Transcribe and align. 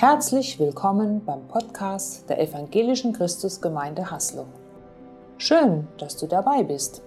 Herzlich 0.00 0.58
willkommen 0.58 1.22
beim 1.26 1.46
Podcast 1.46 2.26
der 2.30 2.40
Evangelischen 2.40 3.12
Christusgemeinde 3.12 4.10
Haslo. 4.10 4.46
Schön, 5.36 5.88
dass 5.98 6.16
du 6.16 6.26
dabei 6.26 6.62
bist. 6.62 7.02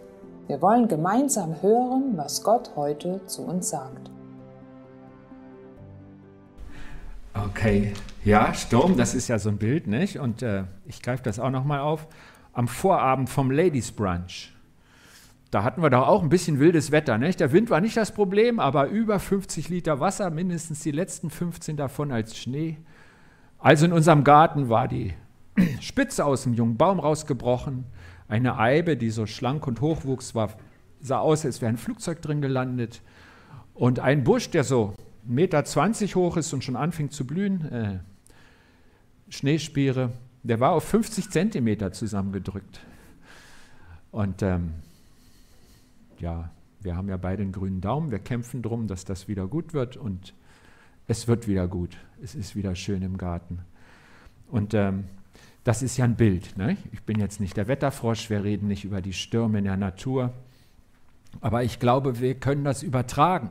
Wir 0.46 0.62
wollen 0.62 0.88
gemeinsam 0.88 1.60
hören, 1.64 2.16
was 2.18 2.44
Gott 2.44 2.70
heute 2.76 3.26
zu 3.26 3.48
uns 3.48 3.72
sagt. 3.72 4.12
Okay, 7.34 7.94
ja, 8.24 8.54
Sturm, 8.54 8.96
das 8.96 9.16
ist 9.16 9.28
ja 9.28 9.40
so 9.40 9.50
ein 9.50 9.58
Bild, 9.58 9.88
nicht? 9.88 10.20
Und 10.20 10.44
äh, 10.44 10.66
ich 10.86 11.02
greife 11.02 11.24
das 11.24 11.40
auch 11.40 11.50
nochmal 11.50 11.80
auf. 11.80 12.06
Am 12.54 12.68
Vorabend 12.68 13.28
vom 13.28 13.50
Ladies 13.50 13.92
Brunch 13.92 14.54
da 15.54 15.64
hatten 15.64 15.84
wir 15.84 15.92
doch 15.92 16.08
auch 16.08 16.24
ein 16.24 16.30
bisschen 16.30 16.60
wildes 16.60 16.92
Wetter. 16.92 17.20
Nicht? 17.20 17.40
Der 17.40 17.52
Wind 17.52 17.70
war 17.70 17.80
nicht 17.80 17.96
das 17.96 18.12
Problem, 18.12 18.60
aber 18.60 18.88
über 18.88 19.20
50 19.20 19.70
Liter 19.70 20.00
Wasser, 20.00 20.32
mindestens 20.32 20.80
die 20.80 20.92
letzten 20.92 21.30
15 21.30 21.78
davon 21.78 22.12
als 22.12 22.38
Schnee. 22.38 22.78
Also 23.64 23.86
in 23.86 23.94
unserem 23.94 24.26
Garten 24.26 24.68
war 24.68 24.90
die 24.90 25.14
Spitze 25.80 26.26
aus 26.26 26.44
dem 26.44 26.54
jungen 26.54 26.76
Baum 26.76 27.00
rausgebrochen. 27.00 27.86
Eine 28.28 28.60
Eibe, 28.60 28.98
die 28.98 29.10
so 29.10 29.26
schlank 29.26 29.66
und 29.68 29.80
hoch 29.80 30.04
wuchs, 30.04 30.36
war, 30.36 30.50
sah 31.00 31.20
aus, 31.20 31.46
als 31.46 31.62
wäre 31.62 31.70
ein 31.70 31.78
Flugzeug 31.78 32.22
drin 32.22 32.42
gelandet. 32.42 33.02
Und 33.74 34.00
ein 34.00 34.26
Busch, 34.26 34.50
der 34.50 34.66
so 34.66 34.94
1,20 35.30 35.32
Meter 35.32 36.16
hoch 36.16 36.36
ist 36.36 36.52
und 36.52 36.66
schon 36.66 36.76
anfing 36.76 37.10
zu 37.10 37.26
blühen, 37.26 37.72
äh, 37.72 38.00
Schneespiere, 39.30 40.12
der 40.44 40.60
war 40.60 40.74
auf 40.74 40.84
50 40.84 41.30
Zentimeter 41.30 41.94
zusammengedrückt. 41.94 42.82
Und 44.12 44.42
ähm, 44.42 44.74
ja, 46.20 46.50
wir 46.82 46.98
haben 46.98 47.08
ja 47.08 47.16
beide 47.16 47.44
einen 47.44 47.54
grünen 47.54 47.80
Daumen, 47.80 48.12
wir 48.12 48.20
kämpfen 48.20 48.62
darum, 48.62 48.88
dass 48.88 49.06
das 49.06 49.30
wieder 49.30 49.48
gut 49.48 49.74
wird 49.74 49.96
und 49.96 50.34
es 51.08 51.28
wird 51.28 51.48
wieder 51.48 51.68
gut. 51.68 51.98
Es 52.22 52.36
ist 52.36 52.56
wieder 52.56 52.76
schön 52.76 53.02
im 53.02 53.18
Garten. 53.18 53.60
Und 54.48 54.74
ähm, 54.74 55.06
das 55.64 55.82
ist 55.82 55.98
ja 55.98 56.06
ein 56.06 56.16
Bild. 56.16 56.58
Ne? 56.58 56.78
Ich 56.92 57.04
bin 57.04 57.20
jetzt 57.20 57.40
nicht 57.40 57.58
der 57.58 57.68
Wetterfrosch, 57.68 58.30
wir 58.30 58.44
reden 58.44 58.68
nicht 58.68 58.86
über 58.86 59.02
die 59.02 59.14
Stürme 59.14 59.60
in 59.60 59.66
der 59.66 59.78
Natur, 59.78 60.34
aber 61.42 61.64
ich 61.64 61.80
glaube, 61.80 62.20
wir 62.20 62.36
können 62.36 62.64
das 62.64 62.84
übertragen. 62.84 63.50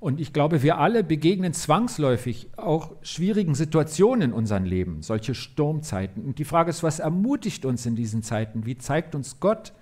Und 0.00 0.20
ich 0.20 0.32
glaube, 0.32 0.62
wir 0.62 0.78
alle 0.78 1.02
begegnen 1.02 1.52
zwangsläufig 1.52 2.48
auch 2.56 2.92
schwierigen 3.02 3.56
Situationen 3.56 4.30
in 4.30 4.32
unserem 4.32 4.64
Leben, 4.64 5.02
solche 5.02 5.34
Sturmzeiten. 5.34 6.24
Und 6.24 6.38
die 6.38 6.44
Frage 6.44 6.70
ist, 6.70 6.84
was 6.84 7.00
ermutigt 7.00 7.64
uns 7.64 7.84
in 7.84 7.96
diesen 7.96 8.22
Zeiten? 8.22 8.64
Wie 8.64 8.78
zeigt 8.78 9.16
uns 9.16 9.40
Gott, 9.40 9.72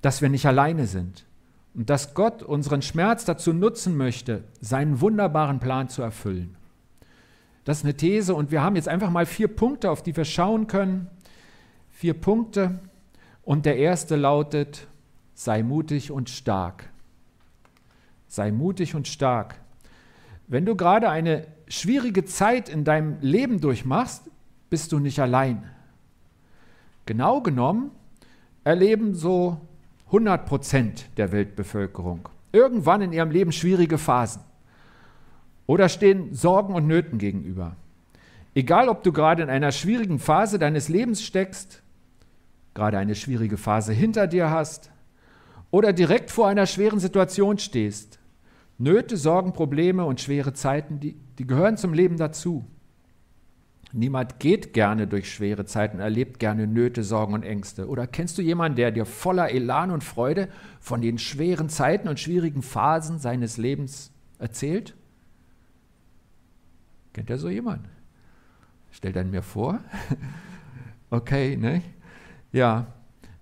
dass 0.00 0.22
wir 0.22 0.30
nicht 0.30 0.46
alleine 0.46 0.86
sind 0.86 1.27
und 1.74 1.90
dass 1.90 2.14
Gott 2.14 2.42
unseren 2.42 2.82
Schmerz 2.82 3.24
dazu 3.24 3.52
nutzen 3.52 3.96
möchte, 3.96 4.44
seinen 4.60 5.00
wunderbaren 5.00 5.60
Plan 5.60 5.88
zu 5.88 6.02
erfüllen. 6.02 6.56
Das 7.64 7.78
ist 7.78 7.84
eine 7.84 7.94
These 7.94 8.34
und 8.34 8.50
wir 8.50 8.62
haben 8.62 8.76
jetzt 8.76 8.88
einfach 8.88 9.10
mal 9.10 9.26
vier 9.26 9.48
Punkte, 9.48 9.90
auf 9.90 10.02
die 10.02 10.16
wir 10.16 10.24
schauen 10.24 10.66
können. 10.66 11.08
Vier 11.90 12.14
Punkte 12.14 12.80
und 13.42 13.66
der 13.66 13.76
erste 13.76 14.16
lautet, 14.16 14.86
sei 15.34 15.62
mutig 15.62 16.10
und 16.10 16.30
stark. 16.30 16.88
Sei 18.26 18.50
mutig 18.52 18.94
und 18.94 19.06
stark. 19.06 19.60
Wenn 20.46 20.64
du 20.64 20.76
gerade 20.76 21.10
eine 21.10 21.46
schwierige 21.68 22.24
Zeit 22.24 22.68
in 22.68 22.84
deinem 22.84 23.20
Leben 23.20 23.60
durchmachst, 23.60 24.30
bist 24.70 24.92
du 24.92 24.98
nicht 24.98 25.20
allein. 25.20 25.68
Genau 27.04 27.40
genommen 27.42 27.90
erleben 28.64 29.14
so 29.14 29.60
100 30.08 30.46
Prozent 30.46 31.06
der 31.18 31.32
Weltbevölkerung 31.32 32.28
irgendwann 32.52 33.02
in 33.02 33.12
ihrem 33.12 33.30
Leben 33.30 33.52
schwierige 33.52 33.98
Phasen 33.98 34.42
oder 35.66 35.88
stehen 35.88 36.34
Sorgen 36.34 36.74
und 36.74 36.86
Nöten 36.86 37.18
gegenüber. 37.18 37.76
Egal, 38.54 38.88
ob 38.88 39.02
du 39.02 39.12
gerade 39.12 39.42
in 39.42 39.50
einer 39.50 39.70
schwierigen 39.70 40.18
Phase 40.18 40.58
deines 40.58 40.88
Lebens 40.88 41.22
steckst, 41.22 41.82
gerade 42.72 42.96
eine 42.96 43.14
schwierige 43.14 43.58
Phase 43.58 43.92
hinter 43.92 44.26
dir 44.26 44.50
hast 44.50 44.90
oder 45.70 45.92
direkt 45.92 46.30
vor 46.30 46.48
einer 46.48 46.66
schweren 46.66 47.00
Situation 47.00 47.58
stehst, 47.58 48.18
Nöte, 48.78 49.16
Sorgen, 49.16 49.52
Probleme 49.52 50.04
und 50.04 50.20
schwere 50.20 50.54
Zeiten, 50.54 51.00
die, 51.00 51.16
die 51.38 51.46
gehören 51.46 51.76
zum 51.76 51.92
Leben 51.92 52.16
dazu. 52.16 52.64
Niemand 53.92 54.38
geht 54.38 54.74
gerne 54.74 55.06
durch 55.06 55.32
schwere 55.32 55.64
Zeiten, 55.64 55.98
erlebt 55.98 56.38
gerne 56.38 56.66
Nöte, 56.66 57.02
Sorgen 57.02 57.32
und 57.32 57.42
Ängste. 57.42 57.88
Oder 57.88 58.06
kennst 58.06 58.36
du 58.36 58.42
jemanden, 58.42 58.76
der 58.76 58.90
dir 58.90 59.06
voller 59.06 59.50
Elan 59.50 59.90
und 59.90 60.04
Freude 60.04 60.48
von 60.78 61.00
den 61.00 61.18
schweren 61.18 61.70
Zeiten 61.70 62.08
und 62.08 62.20
schwierigen 62.20 62.62
Phasen 62.62 63.18
seines 63.18 63.56
Lebens 63.56 64.12
erzählt? 64.38 64.94
Kennt 67.14 67.30
er 67.30 67.38
so 67.38 67.48
jemanden? 67.48 67.88
Stellt 68.90 69.16
er 69.16 69.24
mir 69.24 69.42
vor? 69.42 69.80
okay, 71.10 71.56
ne? 71.56 71.80
Ja, 72.52 72.88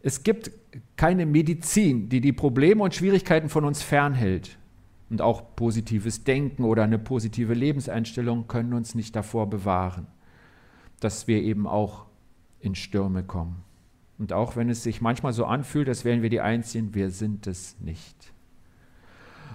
es 0.00 0.22
gibt 0.22 0.52
keine 0.96 1.26
Medizin, 1.26 2.08
die 2.08 2.20
die 2.20 2.32
Probleme 2.32 2.84
und 2.84 2.94
Schwierigkeiten 2.94 3.48
von 3.48 3.64
uns 3.64 3.82
fernhält. 3.82 4.56
Und 5.10 5.20
auch 5.20 5.56
positives 5.56 6.22
Denken 6.24 6.64
oder 6.64 6.84
eine 6.84 6.98
positive 6.98 7.54
Lebenseinstellung 7.54 8.46
können 8.46 8.74
uns 8.74 8.94
nicht 8.94 9.14
davor 9.14 9.50
bewahren 9.50 10.06
dass 11.00 11.26
wir 11.26 11.42
eben 11.42 11.66
auch 11.66 12.06
in 12.60 12.74
Stürme 12.74 13.22
kommen. 13.22 13.62
Und 14.18 14.32
auch 14.32 14.56
wenn 14.56 14.70
es 14.70 14.82
sich 14.82 15.00
manchmal 15.00 15.32
so 15.32 15.44
anfühlt, 15.44 15.88
als 15.88 16.04
wären 16.04 16.22
wir 16.22 16.30
die 16.30 16.40
Einzigen, 16.40 16.94
wir 16.94 17.10
sind 17.10 17.46
es 17.46 17.76
nicht. 17.80 18.32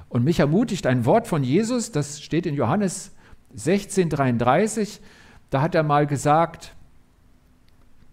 Und 0.10 0.24
mich 0.24 0.40
ermutigt 0.40 0.86
ein 0.88 1.06
Wort 1.06 1.28
von 1.28 1.44
Jesus, 1.44 1.92
das 1.92 2.22
steht 2.22 2.46
in 2.46 2.54
Johannes 2.54 3.12
16,33, 3.56 5.00
da 5.50 5.62
hat 5.62 5.74
er 5.74 5.84
mal 5.84 6.06
gesagt, 6.06 6.76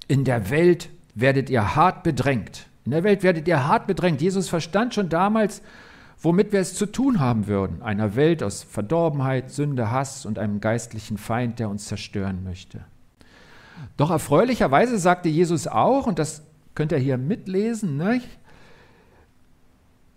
in 0.06 0.24
der 0.24 0.50
Welt 0.50 0.90
werdet 1.14 1.50
ihr 1.50 1.76
hart 1.76 2.02
bedrängt. 2.02 2.66
In 2.84 2.92
der 2.92 3.04
Welt 3.04 3.22
werdet 3.22 3.46
ihr 3.46 3.66
hart 3.66 3.86
bedrängt. 3.86 4.22
Jesus 4.22 4.48
verstand 4.48 4.94
schon 4.94 5.08
damals, 5.08 5.60
womit 6.20 6.52
wir 6.52 6.60
es 6.60 6.74
zu 6.74 6.86
tun 6.86 7.20
haben 7.20 7.46
würden. 7.46 7.82
Einer 7.82 8.16
Welt 8.16 8.42
aus 8.42 8.62
Verdorbenheit, 8.62 9.50
Sünde, 9.50 9.90
Hass 9.90 10.24
und 10.24 10.38
einem 10.38 10.60
geistlichen 10.60 11.18
Feind, 11.18 11.58
der 11.58 11.68
uns 11.68 11.86
zerstören 11.86 12.42
möchte. 12.44 12.84
Doch 13.96 14.10
erfreulicherweise 14.10 14.98
sagte 14.98 15.28
Jesus 15.28 15.66
auch, 15.66 16.06
und 16.06 16.18
das 16.18 16.42
könnt 16.74 16.92
ihr 16.92 16.98
hier 16.98 17.18
mitlesen, 17.18 17.96
ne, 17.96 18.20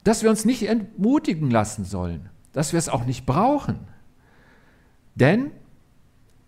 dass 0.04 0.24
wir 0.24 0.30
uns 0.30 0.46
nicht 0.46 0.68
entmutigen 0.68 1.50
lassen 1.52 1.86
sollen, 1.86 2.30
dass 2.54 2.74
wir 2.74 2.80
es 2.80 2.90
auch 2.90 3.06
nicht 3.06 3.26
brauchen. 3.26 3.80
Denn 5.16 5.52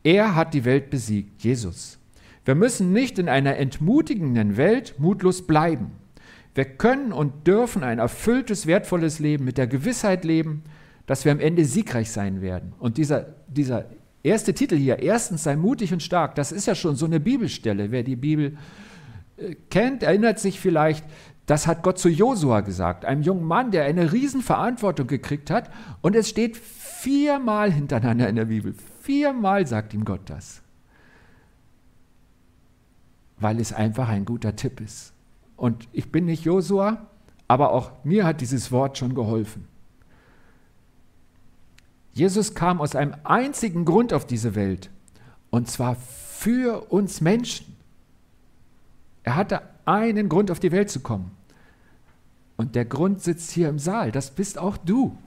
er 0.04 0.36
hat 0.36 0.54
die 0.54 0.66
Welt 0.66 0.90
besiegt, 0.90 1.44
Jesus. 1.44 2.00
Wir 2.46 2.56
müssen 2.56 2.92
nicht 2.92 3.20
in 3.20 3.30
einer 3.30 3.58
entmutigenden 3.58 4.58
Welt 4.58 4.96
mutlos 5.00 5.48
bleiben. 5.48 5.92
Wir 6.56 6.66
können 6.66 7.14
und 7.14 7.48
dürfen 7.48 7.84
ein 7.84 8.00
erfülltes, 8.00 8.68
wertvolles 8.68 9.20
Leben 9.20 9.46
mit 9.46 9.58
der 9.58 9.68
Gewissheit 9.68 10.24
leben, 10.24 10.64
dass 11.08 11.26
wir 11.26 11.32
am 11.32 11.40
Ende 11.40 11.66
siegreich 11.66 12.12
sein 12.12 12.42
werden. 12.42 12.74
Und 12.80 12.98
dieser, 12.98 13.28
dieser 13.48 13.86
erste 14.24 14.54
Titel 14.54 14.76
hier, 14.76 15.00
erstens 15.00 15.44
sei 15.44 15.56
mutig 15.56 15.94
und 15.94 16.02
stark, 16.02 16.36
das 16.36 16.52
ist 16.52 16.66
ja 16.66 16.76
schon 16.76 16.96
so 16.96 17.06
eine 17.06 17.20
Bibelstelle. 17.20 17.92
Wer 17.92 18.04
die 18.04 18.16
Bibel 18.16 18.58
äh, 19.38 19.56
kennt, 19.70 20.04
erinnert 20.04 20.40
sich 20.40 20.60
vielleicht, 20.60 21.06
das 21.46 21.68
hat 21.68 21.84
Gott 21.84 22.00
zu 22.00 22.10
Josua 22.10 22.62
gesagt, 22.62 23.04
einem 23.04 23.22
jungen 23.22 23.44
Mann, 23.44 23.72
der 23.72 23.84
eine 23.84 24.14
Riesenverantwortung 24.14 25.08
gekriegt 25.08 25.50
hat. 25.50 25.70
Und 26.02 26.16
es 26.16 26.30
steht 26.30 26.56
viermal 26.56 27.72
hintereinander 27.72 28.30
in 28.30 28.38
der 28.38 28.46
Bibel. 28.46 28.74
Viermal 29.02 29.68
sagt 29.68 29.94
ihm 29.94 30.06
Gott 30.06 30.22
das. 30.28 30.62
Weil 33.38 33.60
es 33.60 33.74
einfach 33.74 34.08
ein 34.08 34.24
guter 34.24 34.56
Tipp 34.56 34.80
ist. 34.80 35.14
Und 35.58 35.90
ich 35.92 36.12
bin 36.12 36.26
nicht 36.26 36.46
Josua, 36.46 37.08
aber 37.50 37.72
auch 37.72 37.92
mir 38.06 38.26
hat 38.26 38.40
dieses 38.40 38.72
Wort 38.72 38.98
schon 38.98 39.14
geholfen. 39.14 39.68
Jesus 42.14 42.54
kam 42.54 42.80
aus 42.80 42.96
einem 42.96 43.16
einzigen 43.24 43.86
Grund 43.86 44.14
auf 44.14 44.26
diese 44.26 44.56
Welt, 44.56 44.92
und 45.50 45.68
zwar 45.68 45.96
für 45.96 46.92
uns 46.92 47.22
Menschen. 47.22 47.76
Er 49.24 49.36
hatte 49.36 49.62
einen 49.86 50.30
Grund, 50.30 50.52
auf 50.52 50.60
die 50.60 50.72
Welt 50.72 50.90
zu 50.90 51.00
kommen. 51.00 51.32
Und 52.56 52.76
der 52.76 52.86
Grund 52.86 53.22
sitzt 53.22 53.52
hier 53.52 53.68
im 53.68 53.80
Saal, 53.80 54.12
das 54.12 54.32
bist 54.32 54.60
auch 54.60 54.78
du. 54.78 55.18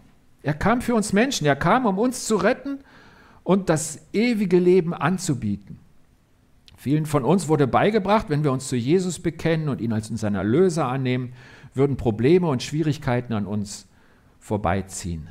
Er 0.43 0.55
kam 0.55 0.81
für 0.81 0.95
uns 0.95 1.13
Menschen, 1.13 1.47
er 1.47 1.57
kam, 1.57 1.87
um 1.87 1.99
uns 1.99 2.25
zu 2.27 2.37
retten 2.37 2.79
und 3.43 3.69
das 3.69 3.99
ewige 4.13 4.59
Leben 4.59 4.95
anzubieten. 4.95 5.81
Vielen 6.77 7.07
von 7.07 7.25
uns 7.25 7.49
wurde 7.49 7.67
beigebracht, 7.67 8.29
wenn 8.29 8.45
wir 8.45 8.53
uns 8.53 8.69
zu 8.69 8.77
Jesus 8.77 9.19
bekennen 9.19 9.69
und 9.69 9.81
ihn 9.81 9.93
als 9.93 10.11
unseren 10.11 10.37
Erlöser 10.37 10.87
annehmen, 10.87 11.33
würden 11.75 11.97
Probleme 11.97 12.47
und 12.47 12.63
Schwierigkeiten 12.63 13.33
an 13.33 13.47
uns 13.47 13.87
vorbeiziehen 14.39 15.29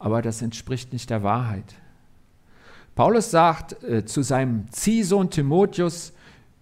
aber 0.00 0.22
das 0.22 0.42
entspricht 0.42 0.92
nicht 0.92 1.10
der 1.10 1.22
Wahrheit. 1.22 1.74
Paulus 2.96 3.30
sagt 3.30 3.84
äh, 3.84 4.04
zu 4.04 4.22
seinem 4.22 4.66
Ziehsohn 4.72 5.30
Timotheus, 5.30 6.12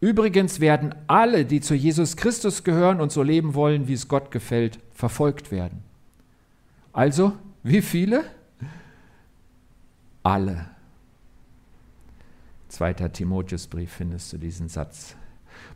übrigens 0.01 0.61
werden 0.61 0.95
alle, 1.07 1.47
die 1.47 1.61
zu 1.61 1.75
Jesus 1.75 2.17
Christus 2.17 2.65
gehören 2.65 3.01
und 3.01 3.13
so 3.13 3.23
leben 3.23 3.55
wollen, 3.55 3.89
wie 3.89 3.95
es 3.95 4.09
Gott 4.09 4.31
gefällt, 4.31 4.81
verfolgt 4.93 5.51
werden. 5.51 5.83
Also, 6.93 7.33
wie 7.63 7.81
viele? 7.81 8.25
Alle. 10.25 10.67
Zweiter 12.69 13.11
Timotheusbrief 13.13 13.93
findest 13.93 14.33
du 14.33 14.39
diesen 14.39 14.69
Satz. 14.69 15.15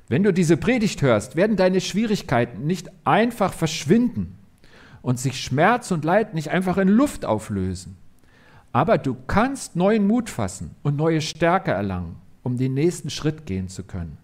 Wenn 0.08 0.24
du 0.24 0.32
diese 0.32 0.56
Predigt 0.56 1.00
hörst, 1.00 1.36
werden 1.36 1.56
deine 1.56 1.80
Schwierigkeiten 1.80 2.66
nicht 2.66 2.90
einfach 3.04 3.52
verschwinden 3.52 4.36
und 5.02 5.18
sich 5.18 5.40
Schmerz 5.40 5.90
und 5.90 6.04
Leid 6.04 6.32
nicht 6.32 6.48
einfach 6.48 6.78
in 6.78 6.88
Luft 6.88 7.24
auflösen. 7.24 7.96
Aber 8.72 8.96
du 8.96 9.14
kannst 9.26 9.76
neuen 9.76 10.06
Mut 10.06 10.30
fassen 10.30 10.74
und 10.82 10.96
neue 10.96 11.20
Stärke 11.20 11.72
erlangen, 11.72 12.16
um 12.42 12.56
den 12.56 12.72
nächsten 12.72 13.10
Schritt 13.10 13.44
gehen 13.44 13.68
zu 13.68 13.82
können. 13.82 14.16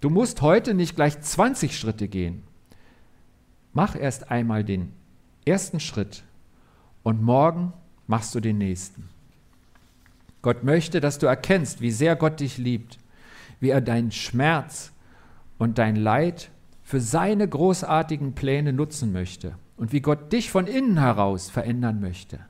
Du 0.00 0.08
musst 0.08 0.40
heute 0.40 0.72
nicht 0.72 0.96
gleich 0.96 1.20
20 1.20 1.78
Schritte 1.78 2.08
gehen. 2.08 2.44
Mach 3.72 3.96
erst 3.96 4.30
einmal 4.30 4.64
den 4.64 4.92
ersten 5.44 5.80
Schritt 5.80 6.22
und 7.02 7.20
morgen 7.20 7.72
machst 8.06 8.34
du 8.34 8.40
den 8.40 8.58
nächsten. 8.58 9.08
Gott 10.40 10.62
möchte, 10.62 11.00
dass 11.00 11.18
du 11.18 11.26
erkennst, 11.26 11.80
wie 11.80 11.90
sehr 11.90 12.16
Gott 12.16 12.40
dich 12.40 12.56
liebt, 12.58 12.98
wie 13.60 13.70
er 13.70 13.80
deinen 13.80 14.12
Schmerz 14.12 14.92
und 15.58 15.78
dein 15.78 15.96
Leid 15.96 16.50
für 16.82 17.00
seine 17.00 17.48
großartigen 17.48 18.34
Pläne 18.34 18.72
nutzen 18.72 19.12
möchte 19.12 19.56
und 19.76 19.92
wie 19.92 20.00
Gott 20.00 20.32
dich 20.32 20.50
von 20.50 20.66
innen 20.66 20.98
heraus 20.98 21.50
verändern 21.50 22.00
möchte. 22.00 22.40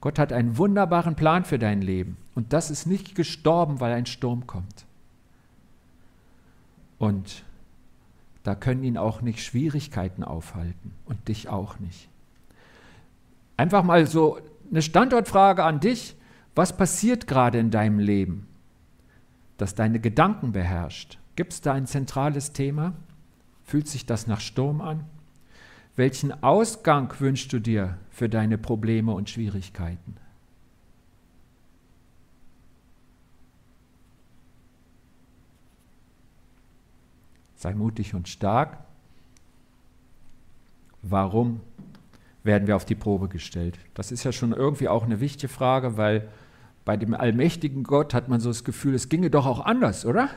Gott 0.00 0.18
hat 0.18 0.32
einen 0.32 0.56
wunderbaren 0.56 1.16
Plan 1.16 1.44
für 1.44 1.58
dein 1.58 1.82
Leben 1.82 2.16
und 2.34 2.52
das 2.52 2.70
ist 2.70 2.86
nicht 2.86 3.14
gestorben, 3.14 3.80
weil 3.80 3.92
ein 3.92 4.06
Sturm 4.06 4.46
kommt. 4.46 4.86
Und 6.98 7.44
da 8.44 8.54
können 8.54 8.84
ihn 8.84 8.96
auch 8.96 9.20
nicht 9.22 9.44
Schwierigkeiten 9.44 10.24
aufhalten 10.24 10.92
und 11.06 11.28
dich 11.28 11.48
auch 11.48 11.78
nicht. 11.78 12.08
Einfach 13.56 13.82
mal 13.82 14.06
so 14.06 14.38
eine 14.70 14.82
Standortfrage 14.82 15.64
an 15.64 15.80
dich. 15.80 16.14
Was 16.54 16.76
passiert 16.76 17.26
gerade 17.26 17.58
in 17.58 17.70
deinem 17.70 17.98
Leben, 17.98 18.48
das 19.58 19.74
deine 19.74 20.00
Gedanken 20.00 20.52
beherrscht? 20.52 21.18
Gibt 21.36 21.52
es 21.52 21.60
da 21.60 21.72
ein 21.72 21.86
zentrales 21.86 22.52
Thema? 22.52 22.94
Fühlt 23.64 23.86
sich 23.86 24.06
das 24.06 24.26
nach 24.26 24.40
Sturm 24.40 24.80
an? 24.80 25.04
Welchen 25.98 26.44
Ausgang 26.44 27.12
wünschst 27.18 27.52
du 27.52 27.58
dir 27.58 27.98
für 28.12 28.28
deine 28.28 28.56
Probleme 28.56 29.10
und 29.10 29.28
Schwierigkeiten? 29.28 30.14
Sei 37.56 37.74
mutig 37.74 38.14
und 38.14 38.28
stark. 38.28 38.78
Warum 41.02 41.62
werden 42.44 42.68
wir 42.68 42.76
auf 42.76 42.84
die 42.84 42.94
Probe 42.94 43.26
gestellt? 43.26 43.76
Das 43.94 44.12
ist 44.12 44.22
ja 44.22 44.30
schon 44.30 44.52
irgendwie 44.52 44.86
auch 44.86 45.02
eine 45.02 45.18
wichtige 45.18 45.52
Frage, 45.52 45.96
weil 45.96 46.28
bei 46.84 46.96
dem 46.96 47.12
allmächtigen 47.12 47.82
Gott 47.82 48.14
hat 48.14 48.28
man 48.28 48.38
so 48.38 48.50
das 48.50 48.62
Gefühl, 48.62 48.94
es 48.94 49.08
ginge 49.08 49.30
doch 49.30 49.46
auch 49.46 49.66
anders, 49.66 50.06
oder? 50.06 50.30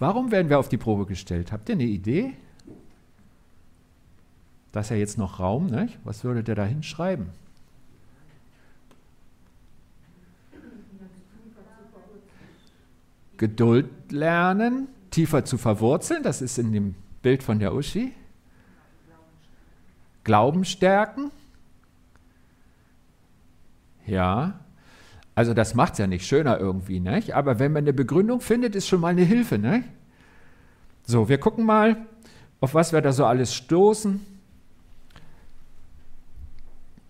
Warum 0.00 0.32
werden 0.32 0.48
wir 0.48 0.58
auf 0.58 0.68
die 0.68 0.78
Probe 0.78 1.06
gestellt? 1.06 1.52
Habt 1.52 1.68
ihr 1.68 1.76
eine 1.76 1.84
Idee? 1.84 2.34
Da 4.74 4.80
ist 4.80 4.90
ja 4.90 4.96
jetzt 4.96 5.18
noch 5.18 5.38
Raum, 5.38 5.68
ne? 5.68 5.88
was 6.02 6.24
würdet 6.24 6.48
ihr 6.48 6.56
da 6.56 6.64
hinschreiben? 6.64 7.28
Geduld 13.36 14.10
lernen, 14.10 14.88
tiefer 15.12 15.44
zu 15.44 15.58
verwurzeln, 15.58 16.24
das 16.24 16.42
ist 16.42 16.58
in 16.58 16.72
dem 16.72 16.96
Bild 17.22 17.44
von 17.44 17.60
der 17.60 17.72
Uschi. 17.72 18.10
Glauben 20.24 20.64
stärken. 20.64 21.30
Ja, 24.06 24.58
also 25.36 25.54
das 25.54 25.76
macht 25.76 25.92
es 25.92 25.98
ja 26.00 26.08
nicht 26.08 26.26
schöner 26.26 26.58
irgendwie, 26.58 26.98
nicht? 26.98 27.36
aber 27.36 27.60
wenn 27.60 27.70
man 27.70 27.84
eine 27.84 27.92
Begründung 27.92 28.40
findet, 28.40 28.74
ist 28.74 28.88
schon 28.88 29.00
mal 29.00 29.10
eine 29.10 29.22
Hilfe. 29.22 29.56
Nicht? 29.56 29.86
So, 31.06 31.28
wir 31.28 31.38
gucken 31.38 31.64
mal, 31.64 32.08
auf 32.58 32.74
was 32.74 32.92
wir 32.92 33.02
da 33.02 33.12
so 33.12 33.24
alles 33.24 33.54
stoßen. 33.54 34.33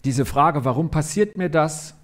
Diese 0.05 0.25
Frage, 0.25 0.65
warum 0.65 0.91
passiert 0.91 1.37
mir 1.37 1.49
das? 1.49 1.95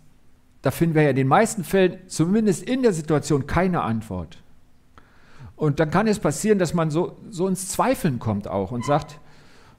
Da 0.62 0.70
finden 0.70 0.94
wir 0.94 1.02
ja 1.02 1.10
in 1.10 1.16
den 1.16 1.28
meisten 1.28 1.64
Fällen, 1.64 1.98
zumindest 2.06 2.62
in 2.62 2.82
der 2.82 2.92
Situation, 2.92 3.46
keine 3.46 3.82
Antwort. 3.82 4.38
Und 5.56 5.80
dann 5.80 5.90
kann 5.90 6.06
es 6.06 6.18
passieren, 6.18 6.58
dass 6.58 6.72
man 6.72 6.90
so, 6.90 7.16
so 7.28 7.46
ins 7.46 7.68
Zweifeln 7.68 8.18
kommt 8.18 8.48
auch 8.48 8.70
und 8.70 8.84
sagt, 8.84 9.18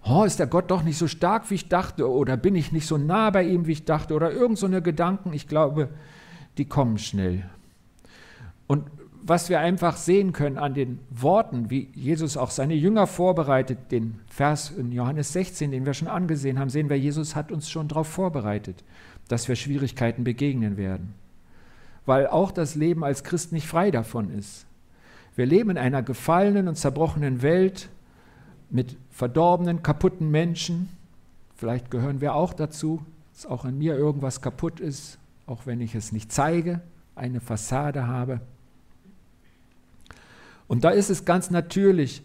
oh, 0.03 0.23
ist 0.23 0.39
der 0.39 0.47
Gott 0.47 0.69
doch 0.69 0.83
nicht 0.83 0.97
so 0.97 1.07
stark, 1.07 1.49
wie 1.49 1.55
ich 1.55 1.69
dachte, 1.69 2.09
oder 2.09 2.37
bin 2.37 2.55
ich 2.55 2.71
nicht 2.71 2.87
so 2.87 2.97
nah 2.97 3.29
bei 3.31 3.43
ihm, 3.43 3.65
wie 3.67 3.73
ich 3.73 3.85
dachte, 3.85 4.13
oder 4.13 4.31
irgend 4.31 4.59
so 4.59 4.67
eine 4.67 4.81
Gedanken. 4.81 5.33
Ich 5.33 5.47
glaube, 5.47 5.89
die 6.57 6.65
kommen 6.65 6.97
schnell. 6.97 7.49
Und 8.67 8.85
was 9.23 9.49
wir 9.49 9.59
einfach 9.59 9.97
sehen 9.97 10.33
können 10.33 10.57
an 10.57 10.73
den 10.73 10.99
Worten, 11.09 11.69
wie 11.69 11.89
Jesus 11.93 12.37
auch 12.37 12.49
seine 12.49 12.73
Jünger 12.73 13.07
vorbereitet, 13.07 13.91
den 13.91 14.19
Vers 14.27 14.71
in 14.71 14.91
Johannes 14.91 15.33
16, 15.33 15.71
den 15.71 15.85
wir 15.85 15.93
schon 15.93 16.07
angesehen 16.07 16.59
haben, 16.59 16.69
sehen 16.69 16.89
wir, 16.89 16.97
Jesus 16.97 17.35
hat 17.35 17.51
uns 17.51 17.69
schon 17.69 17.87
darauf 17.87 18.07
vorbereitet, 18.07 18.83
dass 19.27 19.47
wir 19.47 19.55
Schwierigkeiten 19.55 20.23
begegnen 20.23 20.77
werden. 20.77 21.13
Weil 22.05 22.27
auch 22.27 22.51
das 22.51 22.75
Leben 22.75 23.03
als 23.03 23.23
Christ 23.23 23.51
nicht 23.51 23.67
frei 23.67 23.91
davon 23.91 24.31
ist. 24.31 24.65
Wir 25.35 25.45
leben 25.45 25.69
in 25.69 25.77
einer 25.77 26.01
gefallenen 26.01 26.67
und 26.67 26.75
zerbrochenen 26.75 27.41
Welt 27.41 27.89
mit 28.69 28.97
verdorbenen, 29.11 29.83
kaputten 29.83 30.31
Menschen. 30.31 30.89
Vielleicht 31.55 31.91
gehören 31.91 32.21
wir 32.21 32.33
auch 32.33 32.53
dazu, 32.53 33.05
dass 33.33 33.45
auch 33.45 33.65
in 33.65 33.77
mir 33.77 33.95
irgendwas 33.95 34.41
kaputt 34.41 34.79
ist, 34.79 35.19
auch 35.45 35.65
wenn 35.65 35.79
ich 35.79 35.95
es 35.95 36.11
nicht 36.11 36.31
zeige, 36.31 36.81
eine 37.15 37.39
Fassade 37.39 38.07
habe. 38.07 38.41
Und 40.71 40.85
da 40.85 40.91
ist 40.91 41.09
es 41.09 41.25
ganz 41.25 41.51
natürlich, 41.51 42.21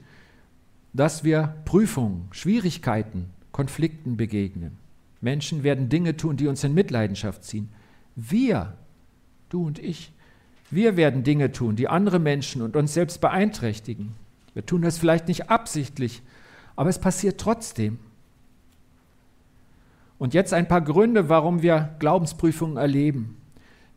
dass 0.93 1.25
wir 1.25 1.57
Prüfungen, 1.65 2.29
Schwierigkeiten, 2.31 3.31
Konflikten 3.51 4.17
begegnen. 4.17 4.77
Menschen 5.21 5.65
werden 5.65 5.89
Dinge 5.89 6.17
tun, 6.17 6.37
die 6.37 6.47
uns 6.47 6.63
in 6.63 6.73
Mitleidenschaft 6.73 7.43
ziehen. 7.43 7.71
Wir, 8.15 8.75
du 9.49 9.67
und 9.67 9.81
ich, 9.81 10.13
wir 10.71 10.97
werden 10.97 11.25
Dinge 11.25 11.51
tun, 11.51 11.75
die 11.75 11.89
andere 11.89 12.21
Menschen 12.21 12.63
und 12.63 12.77
uns 12.77 12.95
selbst 12.95 13.21
beeinträchtigen. 13.21 14.13
Wir 14.55 14.65
tun 14.65 14.83
das 14.83 14.97
vielleicht 14.97 15.27
nicht 15.27 15.51
absichtlich, 15.51 16.23
aber 16.77 16.89
es 16.89 17.01
passiert 17.01 17.41
trotzdem. 17.41 17.99
Und 20.19 20.35
jetzt 20.35 20.53
ein 20.53 20.69
paar 20.69 20.83
Gründe, 20.83 21.29
warum 21.29 21.63
wir 21.63 21.97
Glaubensprüfungen 21.99 22.77
erleben. 22.77 23.39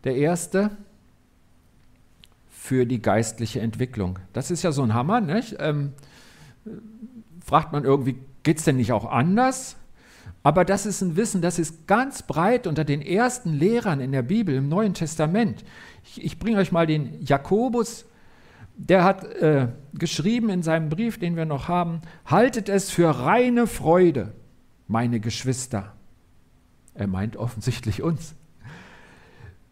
Der 0.05 0.15
erste, 0.15 0.71
für 2.69 2.85
die 2.85 3.01
geistliche 3.01 3.61
Entwicklung. 3.61 4.19
Das 4.31 4.51
ist 4.51 4.61
ja 4.61 4.71
so 4.71 4.83
ein 4.83 4.93
Hammer, 4.93 5.21
nicht? 5.21 5.55
Ähm, 5.57 5.93
fragt 7.43 7.71
man 7.71 7.83
irgendwie, 7.83 8.17
geht 8.43 8.59
es 8.59 8.63
denn 8.63 8.75
nicht 8.75 8.91
auch 8.91 9.09
anders? 9.09 9.75
Aber 10.43 10.65
das 10.65 10.85
ist 10.85 11.01
ein 11.01 11.15
Wissen, 11.15 11.41
das 11.41 11.57
ist 11.57 11.87
ganz 11.87 12.21
breit 12.21 12.67
unter 12.67 12.83
den 12.83 13.01
ersten 13.01 13.53
Lehrern 13.53 13.99
in 13.99 14.11
der 14.11 14.21
Bibel, 14.21 14.53
im 14.53 14.69
Neuen 14.69 14.93
Testament. 14.93 15.65
Ich, 16.03 16.23
ich 16.23 16.37
bringe 16.37 16.59
euch 16.59 16.71
mal 16.71 16.85
den 16.85 17.19
Jakobus, 17.25 18.05
der 18.75 19.03
hat 19.03 19.23
äh, 19.23 19.69
geschrieben 19.95 20.49
in 20.49 20.61
seinem 20.61 20.89
Brief, 20.89 21.17
den 21.17 21.35
wir 21.35 21.45
noch 21.45 21.69
haben, 21.69 22.01
haltet 22.27 22.69
es 22.69 22.91
für 22.91 23.09
reine 23.09 23.65
Freude, 23.65 24.33
meine 24.87 25.19
Geschwister, 25.19 25.95
er 26.93 27.07
meint 27.07 27.35
offensichtlich 27.35 28.03
uns. 28.03 28.35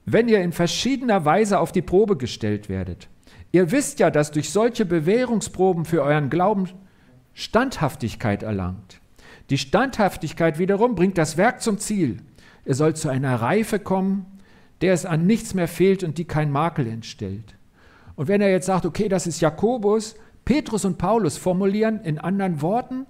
Wenn 0.10 0.30
ihr 0.30 0.40
in 0.40 0.54
verschiedener 0.54 1.26
Weise 1.26 1.60
auf 1.60 1.74
die 1.74 1.82
Probe 1.82 2.16
gestellt 2.16 2.70
werdet. 2.70 3.10
Ihr 3.52 3.72
wisst 3.72 4.00
ja, 4.00 4.10
dass 4.10 4.32
durch 4.32 4.52
solche 4.52 4.86
Bewährungsproben 4.86 5.84
für 5.84 6.02
euren 6.02 6.30
Glauben 6.30 6.70
Standhaftigkeit 7.34 8.42
erlangt. 8.42 9.02
Die 9.50 9.58
Standhaftigkeit 9.58 10.60
wiederum 10.60 10.96
bringt 10.96 11.18
das 11.18 11.36
Werk 11.36 11.62
zum 11.62 11.78
Ziel. 11.78 12.18
Ihr 12.66 12.74
sollt 12.74 12.98
zu 12.98 13.10
einer 13.10 13.42
Reife 13.42 13.80
kommen, 13.80 14.26
der 14.80 14.94
es 14.94 15.06
an 15.06 15.26
nichts 15.26 15.54
mehr 15.54 15.68
fehlt 15.68 16.04
und 16.06 16.18
die 16.18 16.26
kein 16.26 16.52
Makel 16.52 16.88
entstellt. 16.88 17.56
Und 18.16 18.30
wenn 18.30 18.40
er 18.40 18.50
jetzt 18.50 18.68
sagt, 18.68 18.86
okay, 18.86 19.10
das 19.10 19.28
ist 19.28 19.42
Jakobus, 19.42 20.16
Petrus 20.46 20.86
und 20.86 20.98
Paulus 20.98 21.38
formulieren 21.38 22.00
in 22.06 22.18
anderen 22.18 22.62
Worten 22.62 23.06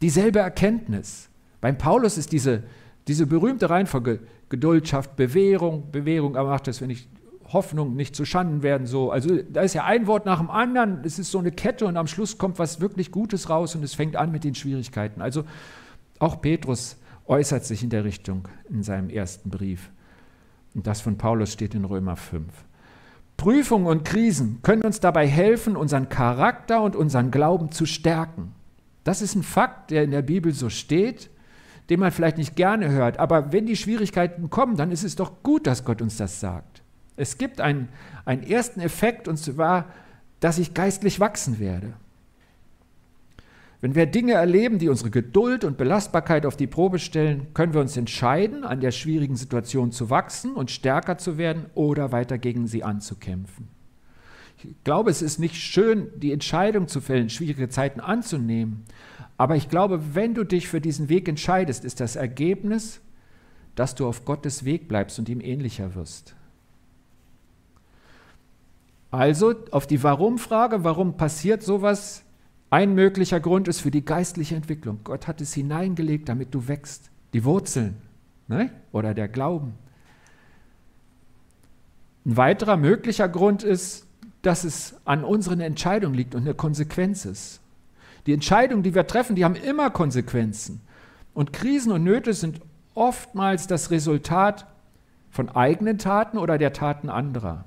dieselbe 0.00 0.38
Erkenntnis. 0.38 1.28
Beim 1.60 1.76
Paulus 1.76 2.16
ist 2.16 2.32
diese, 2.32 2.62
diese 3.08 3.26
berühmte 3.26 3.70
Reihenfolge 3.70 4.20
Geduld 4.48 4.86
schafft 4.86 5.16
Bewährung, 5.16 5.90
Bewährung 5.90 6.36
aber 6.36 6.50
macht 6.50 6.66
das, 6.66 6.80
wenn 6.80 6.90
ich 6.90 7.08
Hoffnung 7.52 7.96
nicht 7.96 8.14
zu 8.14 8.24
Schanden 8.24 8.62
werden. 8.62 8.86
So. 8.86 9.10
Also 9.10 9.38
da 9.42 9.62
ist 9.62 9.74
ja 9.74 9.84
ein 9.84 10.06
Wort 10.06 10.26
nach 10.26 10.38
dem 10.38 10.50
anderen, 10.50 11.00
es 11.04 11.18
ist 11.18 11.30
so 11.30 11.38
eine 11.38 11.52
Kette 11.52 11.86
und 11.86 11.96
am 11.96 12.06
Schluss 12.06 12.38
kommt 12.38 12.58
was 12.58 12.80
wirklich 12.80 13.10
Gutes 13.10 13.50
raus 13.50 13.74
und 13.74 13.82
es 13.82 13.94
fängt 13.94 14.16
an 14.16 14.30
mit 14.30 14.44
den 14.44 14.54
Schwierigkeiten. 14.54 15.20
Also 15.20 15.44
auch 16.18 16.40
Petrus 16.40 16.96
äußert 17.26 17.64
sich 17.64 17.82
in 17.82 17.90
der 17.90 18.04
Richtung 18.04 18.48
in 18.68 18.82
seinem 18.82 19.10
ersten 19.10 19.50
Brief. 19.50 19.90
Und 20.74 20.86
das 20.86 21.00
von 21.00 21.18
Paulus 21.18 21.52
steht 21.52 21.74
in 21.74 21.84
Römer 21.84 22.16
5. 22.16 22.44
Prüfungen 23.36 23.86
und 23.86 24.04
Krisen 24.04 24.60
können 24.62 24.82
uns 24.82 25.00
dabei 25.00 25.26
helfen, 25.26 25.76
unseren 25.76 26.08
Charakter 26.08 26.82
und 26.82 26.94
unseren 26.94 27.30
Glauben 27.30 27.72
zu 27.72 27.86
stärken. 27.86 28.52
Das 29.04 29.20
ist 29.20 29.34
ein 29.34 29.42
Fakt, 29.42 29.90
der 29.90 30.04
in 30.04 30.10
der 30.10 30.22
Bibel 30.22 30.52
so 30.52 30.68
steht 30.68 31.30
den 31.90 32.00
man 32.00 32.12
vielleicht 32.12 32.38
nicht 32.38 32.56
gerne 32.56 32.90
hört. 32.90 33.18
Aber 33.18 33.52
wenn 33.52 33.66
die 33.66 33.76
Schwierigkeiten 33.76 34.50
kommen, 34.50 34.76
dann 34.76 34.92
ist 34.92 35.04
es 35.04 35.16
doch 35.16 35.42
gut, 35.42 35.66
dass 35.66 35.84
Gott 35.84 36.02
uns 36.02 36.16
das 36.16 36.40
sagt. 36.40 36.82
Es 37.16 37.38
gibt 37.38 37.60
einen, 37.60 37.88
einen 38.24 38.42
ersten 38.42 38.80
Effekt 38.80 39.28
und 39.28 39.36
zwar, 39.36 39.86
dass 40.40 40.58
ich 40.58 40.74
geistlich 40.74 41.20
wachsen 41.20 41.58
werde. 41.58 41.94
Wenn 43.80 43.96
wir 43.96 44.06
Dinge 44.06 44.34
erleben, 44.34 44.78
die 44.78 44.88
unsere 44.88 45.10
Geduld 45.10 45.64
und 45.64 45.76
Belastbarkeit 45.76 46.46
auf 46.46 46.56
die 46.56 46.68
Probe 46.68 47.00
stellen, 47.00 47.52
können 47.52 47.74
wir 47.74 47.80
uns 47.80 47.96
entscheiden, 47.96 48.64
an 48.64 48.80
der 48.80 48.92
schwierigen 48.92 49.34
Situation 49.34 49.90
zu 49.90 50.08
wachsen 50.08 50.54
und 50.54 50.70
stärker 50.70 51.18
zu 51.18 51.36
werden 51.36 51.66
oder 51.74 52.12
weiter 52.12 52.38
gegen 52.38 52.68
sie 52.68 52.84
anzukämpfen. 52.84 53.68
Ich 54.58 54.74
glaube, 54.84 55.10
es 55.10 55.22
ist 55.22 55.38
nicht 55.38 55.56
schön, 55.56 56.08
die 56.16 56.32
Entscheidung 56.32 56.88
zu 56.88 57.00
fällen, 57.00 57.30
schwierige 57.30 57.68
Zeiten 57.68 58.00
anzunehmen. 58.00 58.84
Aber 59.36 59.56
ich 59.56 59.68
glaube, 59.68 60.14
wenn 60.14 60.34
du 60.34 60.44
dich 60.44 60.68
für 60.68 60.80
diesen 60.80 61.08
Weg 61.08 61.28
entscheidest, 61.28 61.84
ist 61.84 62.00
das 62.00 62.16
Ergebnis, 62.16 63.00
dass 63.74 63.94
du 63.94 64.06
auf 64.06 64.24
Gottes 64.24 64.64
Weg 64.64 64.88
bleibst 64.88 65.18
und 65.18 65.28
ihm 65.28 65.40
ähnlicher 65.40 65.94
wirst. 65.94 66.34
Also 69.10 69.54
auf 69.70 69.86
die 69.86 70.02
Warum-Frage, 70.02 70.84
warum 70.84 71.16
passiert 71.16 71.62
sowas, 71.62 72.24
ein 72.70 72.94
möglicher 72.94 73.38
Grund 73.40 73.68
ist 73.68 73.80
für 73.80 73.90
die 73.90 74.04
geistliche 74.04 74.56
Entwicklung. 74.56 75.00
Gott 75.04 75.28
hat 75.28 75.42
es 75.42 75.52
hineingelegt, 75.52 76.28
damit 76.30 76.54
du 76.54 76.68
wächst. 76.68 77.10
Die 77.34 77.44
Wurzeln 77.44 77.96
ne? 78.48 78.70
oder 78.92 79.12
der 79.12 79.28
Glauben. 79.28 79.74
Ein 82.24 82.36
weiterer 82.36 82.76
möglicher 82.78 83.28
Grund 83.28 83.62
ist, 83.62 84.06
dass 84.42 84.64
es 84.64 84.96
an 85.04 85.24
unseren 85.24 85.60
Entscheidungen 85.60 86.14
liegt 86.14 86.34
und 86.34 86.42
eine 86.42 86.54
Konsequenz 86.54 87.24
ist. 87.24 87.60
Die 88.26 88.32
Entscheidungen, 88.32 88.82
die 88.82 88.94
wir 88.94 89.06
treffen, 89.06 89.36
die 89.36 89.44
haben 89.44 89.56
immer 89.56 89.90
Konsequenzen. 89.90 90.80
Und 91.34 91.52
Krisen 91.52 91.92
und 91.92 92.04
Nöte 92.04 92.34
sind 92.34 92.60
oftmals 92.94 93.66
das 93.66 93.90
Resultat 93.90 94.66
von 95.30 95.48
eigenen 95.48 95.98
Taten 95.98 96.38
oder 96.38 96.58
der 96.58 96.72
Taten 96.72 97.08
anderer. 97.08 97.64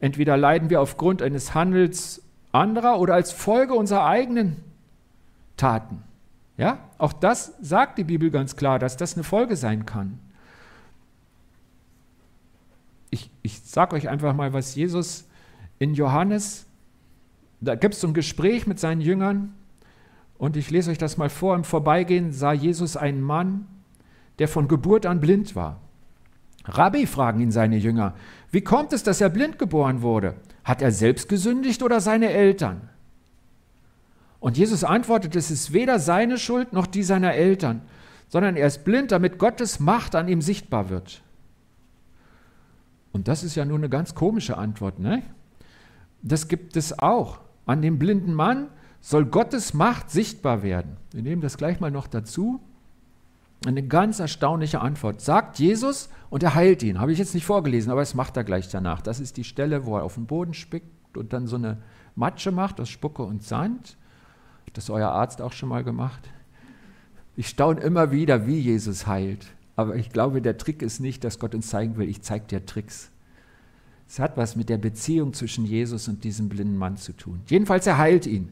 Entweder 0.00 0.36
leiden 0.36 0.70
wir 0.70 0.80
aufgrund 0.80 1.22
eines 1.22 1.54
Handels 1.54 2.22
anderer 2.52 3.00
oder 3.00 3.14
als 3.14 3.32
Folge 3.32 3.74
unserer 3.74 4.06
eigenen 4.06 4.56
Taten. 5.56 6.02
Ja, 6.56 6.78
auch 6.98 7.12
das 7.12 7.54
sagt 7.60 7.98
die 7.98 8.04
Bibel 8.04 8.30
ganz 8.30 8.56
klar, 8.56 8.78
dass 8.78 8.96
das 8.96 9.14
eine 9.14 9.24
Folge 9.24 9.56
sein 9.56 9.86
kann. 9.86 10.18
Ich, 13.10 13.30
ich 13.42 13.60
sage 13.60 13.96
euch 13.96 14.08
einfach 14.08 14.34
mal, 14.34 14.52
was 14.52 14.74
Jesus 14.74 15.26
in 15.78 15.94
Johannes, 15.94 16.66
da 17.60 17.74
gibt 17.74 17.94
es 17.94 18.00
so 18.00 18.08
ein 18.08 18.14
Gespräch 18.14 18.66
mit 18.66 18.78
seinen 18.78 19.00
Jüngern 19.00 19.54
und 20.36 20.56
ich 20.56 20.70
lese 20.70 20.90
euch 20.90 20.98
das 20.98 21.16
mal 21.16 21.30
vor. 21.30 21.54
Im 21.54 21.64
Vorbeigehen 21.64 22.32
sah 22.32 22.52
Jesus 22.52 22.96
einen 22.96 23.20
Mann, 23.20 23.66
der 24.38 24.48
von 24.48 24.68
Geburt 24.68 25.06
an 25.06 25.20
blind 25.20 25.56
war. 25.56 25.80
Rabbi, 26.64 27.06
fragen 27.06 27.40
ihn 27.40 27.50
seine 27.50 27.76
Jünger, 27.76 28.14
wie 28.50 28.60
kommt 28.60 28.92
es, 28.92 29.02
dass 29.02 29.20
er 29.20 29.30
blind 29.30 29.58
geboren 29.58 30.02
wurde? 30.02 30.34
Hat 30.64 30.82
er 30.82 30.92
selbst 30.92 31.28
gesündigt 31.28 31.82
oder 31.82 32.00
seine 32.00 32.30
Eltern? 32.30 32.88
Und 34.40 34.56
Jesus 34.56 34.84
antwortet, 34.84 35.34
es 35.34 35.50
ist 35.50 35.72
weder 35.72 35.98
seine 35.98 36.38
Schuld 36.38 36.72
noch 36.72 36.86
die 36.86 37.02
seiner 37.02 37.34
Eltern, 37.34 37.82
sondern 38.28 38.56
er 38.56 38.66
ist 38.66 38.84
blind, 38.84 39.10
damit 39.10 39.38
Gottes 39.38 39.80
Macht 39.80 40.14
an 40.14 40.28
ihm 40.28 40.42
sichtbar 40.42 40.90
wird. 40.90 41.22
Und 43.12 43.28
das 43.28 43.42
ist 43.42 43.54
ja 43.54 43.64
nur 43.64 43.78
eine 43.78 43.88
ganz 43.88 44.14
komische 44.14 44.56
Antwort, 44.56 44.98
ne? 44.98 45.22
Das 46.22 46.48
gibt 46.48 46.76
es 46.76 46.98
auch. 46.98 47.40
An 47.66 47.82
dem 47.82 47.98
blinden 47.98 48.34
Mann 48.34 48.68
soll 49.00 49.26
Gottes 49.26 49.74
Macht 49.74 50.10
sichtbar 50.10 50.62
werden. 50.62 50.96
Wir 51.12 51.22
nehmen 51.22 51.42
das 51.42 51.56
gleich 51.56 51.80
mal 51.80 51.90
noch 51.90 52.06
dazu. 52.06 52.60
Eine 53.66 53.82
ganz 53.82 54.20
erstaunliche 54.20 54.80
Antwort. 54.80 55.20
Sagt 55.20 55.58
Jesus 55.58 56.08
und 56.30 56.42
er 56.42 56.54
heilt 56.54 56.82
ihn. 56.82 57.00
Habe 57.00 57.12
ich 57.12 57.18
jetzt 57.18 57.34
nicht 57.34 57.46
vorgelesen, 57.46 57.90
aber 57.90 58.02
es 58.02 58.14
macht 58.14 58.36
er 58.36 58.44
gleich 58.44 58.68
danach. 58.68 59.00
Das 59.00 59.20
ist 59.20 59.36
die 59.36 59.44
Stelle, 59.44 59.86
wo 59.86 59.96
er 59.96 60.04
auf 60.04 60.14
den 60.14 60.26
Boden 60.26 60.54
spickt 60.54 61.16
und 61.16 61.32
dann 61.32 61.46
so 61.46 61.56
eine 61.56 61.78
Matsche 62.14 62.52
macht 62.52 62.80
aus 62.80 62.88
Spucke 62.88 63.22
und 63.22 63.42
Sand. 63.42 63.96
Hat 64.66 64.76
das 64.76 64.90
euer 64.90 65.10
Arzt 65.10 65.40
auch 65.40 65.52
schon 65.52 65.68
mal 65.68 65.84
gemacht? 65.84 66.28
Ich 67.36 67.48
staune 67.48 67.80
immer 67.80 68.10
wieder, 68.10 68.46
wie 68.46 68.58
Jesus 68.58 69.06
heilt. 69.06 69.46
Aber 69.78 69.94
ich 69.94 70.10
glaube, 70.10 70.42
der 70.42 70.58
Trick 70.58 70.82
ist 70.82 70.98
nicht, 70.98 71.22
dass 71.22 71.38
Gott 71.38 71.54
uns 71.54 71.68
zeigen 71.68 71.96
will, 71.96 72.08
ich 72.08 72.20
zeige 72.20 72.46
dir 72.46 72.66
Tricks. 72.66 73.12
Es 74.08 74.18
hat 74.18 74.36
was 74.36 74.56
mit 74.56 74.70
der 74.70 74.76
Beziehung 74.76 75.34
zwischen 75.34 75.64
Jesus 75.64 76.08
und 76.08 76.24
diesem 76.24 76.48
blinden 76.48 76.76
Mann 76.76 76.96
zu 76.96 77.12
tun. 77.12 77.42
Jedenfalls, 77.46 77.86
er 77.86 77.96
heilt 77.96 78.26
ihn. 78.26 78.48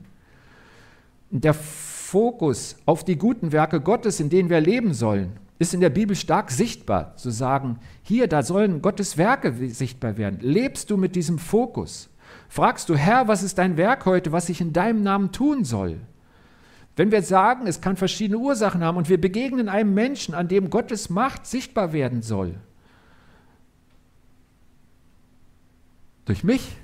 Der 1.31 1.53
Fokus 1.53 2.77
auf 2.87 3.03
die 3.03 3.19
guten 3.19 3.51
Werke 3.51 3.81
Gottes, 3.81 4.21
in 4.21 4.31
denen 4.31 4.51
wir 4.51 4.61
leben 4.61 4.95
sollen, 4.95 5.33
ist 5.59 5.75
in 5.75 5.81
der 5.81 5.91
Bibel 5.91 6.15
stark 6.15 6.53
sichtbar. 6.53 7.17
Zu 7.17 7.31
sagen, 7.31 7.81
hier, 8.05 8.29
da 8.29 8.45
sollen 8.45 8.81
Gottes 8.81 9.19
Werke 9.19 9.53
sichtbar 9.71 10.19
werden. 10.19 10.39
Lebst 10.41 10.91
du 10.91 10.97
mit 10.97 11.17
diesem 11.17 11.41
Fokus? 11.41 12.09
Fragst 12.49 12.89
du, 12.89 12.95
Herr, 12.95 13.27
was 13.27 13.43
ist 13.43 13.59
dein 13.59 13.77
Werk 13.77 14.07
heute, 14.07 14.31
was 14.31 14.49
ich 14.49 14.61
in 14.61 14.73
deinem 14.73 15.03
Namen 15.03 15.33
tun 15.33 15.65
soll? 15.65 15.99
Wenn 16.97 17.13
wir 17.13 17.23
sagen, 17.23 17.67
es 17.67 17.83
kann 17.83 17.97
verschiedene 17.97 18.39
Ursachen 18.39 18.83
haben 18.83 18.97
und 18.97 19.11
wir 19.11 19.21
begegnen 19.21 19.69
einem 19.69 19.93
Menschen, 19.93 20.35
an 20.35 20.49
dem 20.49 20.71
Gottes 20.71 21.11
Macht 21.11 21.47
sichtbar 21.47 21.93
werden 21.93 22.23
soll, 22.23 22.55
durch 26.25 26.43
mich, 26.43 26.77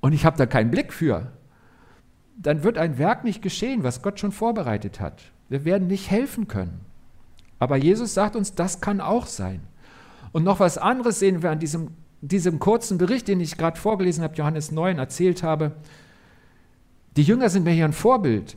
und 0.00 0.12
ich 0.12 0.24
habe 0.24 0.38
da 0.38 0.46
keinen 0.46 0.70
Blick 0.70 0.92
für, 0.92 1.32
dann 2.36 2.62
wird 2.62 2.78
ein 2.78 2.96
Werk 2.98 3.24
nicht 3.24 3.42
geschehen, 3.42 3.82
was 3.82 4.00
Gott 4.00 4.18
schon 4.18 4.32
vorbereitet 4.32 4.98
hat. 5.00 5.20
Wir 5.50 5.64
werden 5.64 5.88
nicht 5.88 6.10
helfen 6.10 6.48
können. 6.48 6.80
Aber 7.58 7.76
Jesus 7.76 8.14
sagt 8.14 8.36
uns, 8.36 8.54
das 8.54 8.80
kann 8.80 9.00
auch 9.00 9.26
sein. 9.26 9.60
Und 10.32 10.44
noch 10.44 10.60
was 10.60 10.78
anderes 10.78 11.18
sehen 11.18 11.42
wir 11.42 11.50
an 11.50 11.58
diesem, 11.58 11.88
diesem 12.22 12.60
kurzen 12.60 12.96
Bericht, 12.96 13.28
den 13.28 13.40
ich 13.40 13.58
gerade 13.58 13.78
vorgelesen 13.78 14.24
habe, 14.24 14.36
Johannes 14.36 14.70
9 14.70 14.98
erzählt 14.98 15.42
habe. 15.42 15.72
Die 17.16 17.24
Jünger 17.24 17.50
sind 17.50 17.64
mir 17.64 17.72
hier 17.72 17.84
ein 17.84 17.92
Vorbild. 17.92 18.56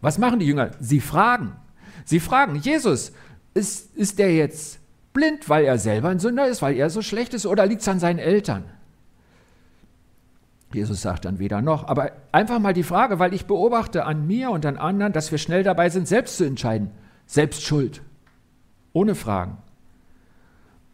Was 0.00 0.18
machen 0.18 0.38
die 0.38 0.46
Jünger? 0.46 0.70
Sie 0.80 1.00
fragen. 1.00 1.52
Sie 2.04 2.20
fragen, 2.20 2.56
Jesus, 2.56 3.12
ist, 3.54 3.94
ist 3.96 4.18
der 4.18 4.34
jetzt 4.34 4.78
blind, 5.12 5.48
weil 5.48 5.64
er 5.64 5.78
selber 5.78 6.08
ein 6.08 6.18
Sünder 6.18 6.46
ist, 6.46 6.62
weil 6.62 6.76
er 6.76 6.90
so 6.90 7.02
schlecht 7.02 7.34
ist, 7.34 7.46
oder 7.46 7.66
liegt 7.66 7.82
es 7.82 7.88
an 7.88 8.00
seinen 8.00 8.18
Eltern? 8.18 8.64
Jesus 10.72 11.02
sagt 11.02 11.24
dann 11.24 11.38
weder 11.38 11.62
noch. 11.62 11.88
Aber 11.88 12.12
einfach 12.32 12.58
mal 12.60 12.72
die 12.72 12.84
Frage, 12.84 13.18
weil 13.18 13.34
ich 13.34 13.46
beobachte 13.46 14.04
an 14.04 14.26
mir 14.26 14.50
und 14.50 14.64
an 14.64 14.76
anderen, 14.76 15.12
dass 15.12 15.30
wir 15.30 15.38
schnell 15.38 15.64
dabei 15.64 15.88
sind, 15.88 16.06
selbst 16.06 16.36
zu 16.36 16.44
entscheiden. 16.44 16.90
Selbst 17.26 17.62
schuld. 17.62 18.02
Ohne 18.92 19.14
Fragen. 19.14 19.58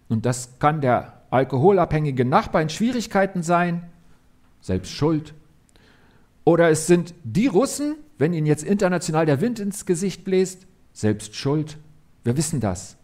Und 0.08 0.24
das 0.24 0.58
kann 0.58 0.80
der 0.80 1.22
alkoholabhängige 1.30 2.24
Nachbar 2.24 2.62
in 2.62 2.68
Schwierigkeiten 2.68 3.42
sein. 3.42 3.88
Selbst 4.60 4.92
schuld. 4.92 5.34
Oder 6.46 6.70
es 6.70 6.86
sind 6.86 7.12
die 7.24 7.48
Russen, 7.48 7.96
wenn 8.18 8.32
ihnen 8.32 8.46
jetzt 8.46 8.62
international 8.62 9.26
der 9.26 9.40
Wind 9.40 9.58
ins 9.58 9.84
Gesicht 9.84 10.24
bläst, 10.24 10.66
selbst 10.92 11.34
schuld. 11.34 11.76
Wir 12.22 12.36
wissen 12.36 12.60
das. 12.60 12.96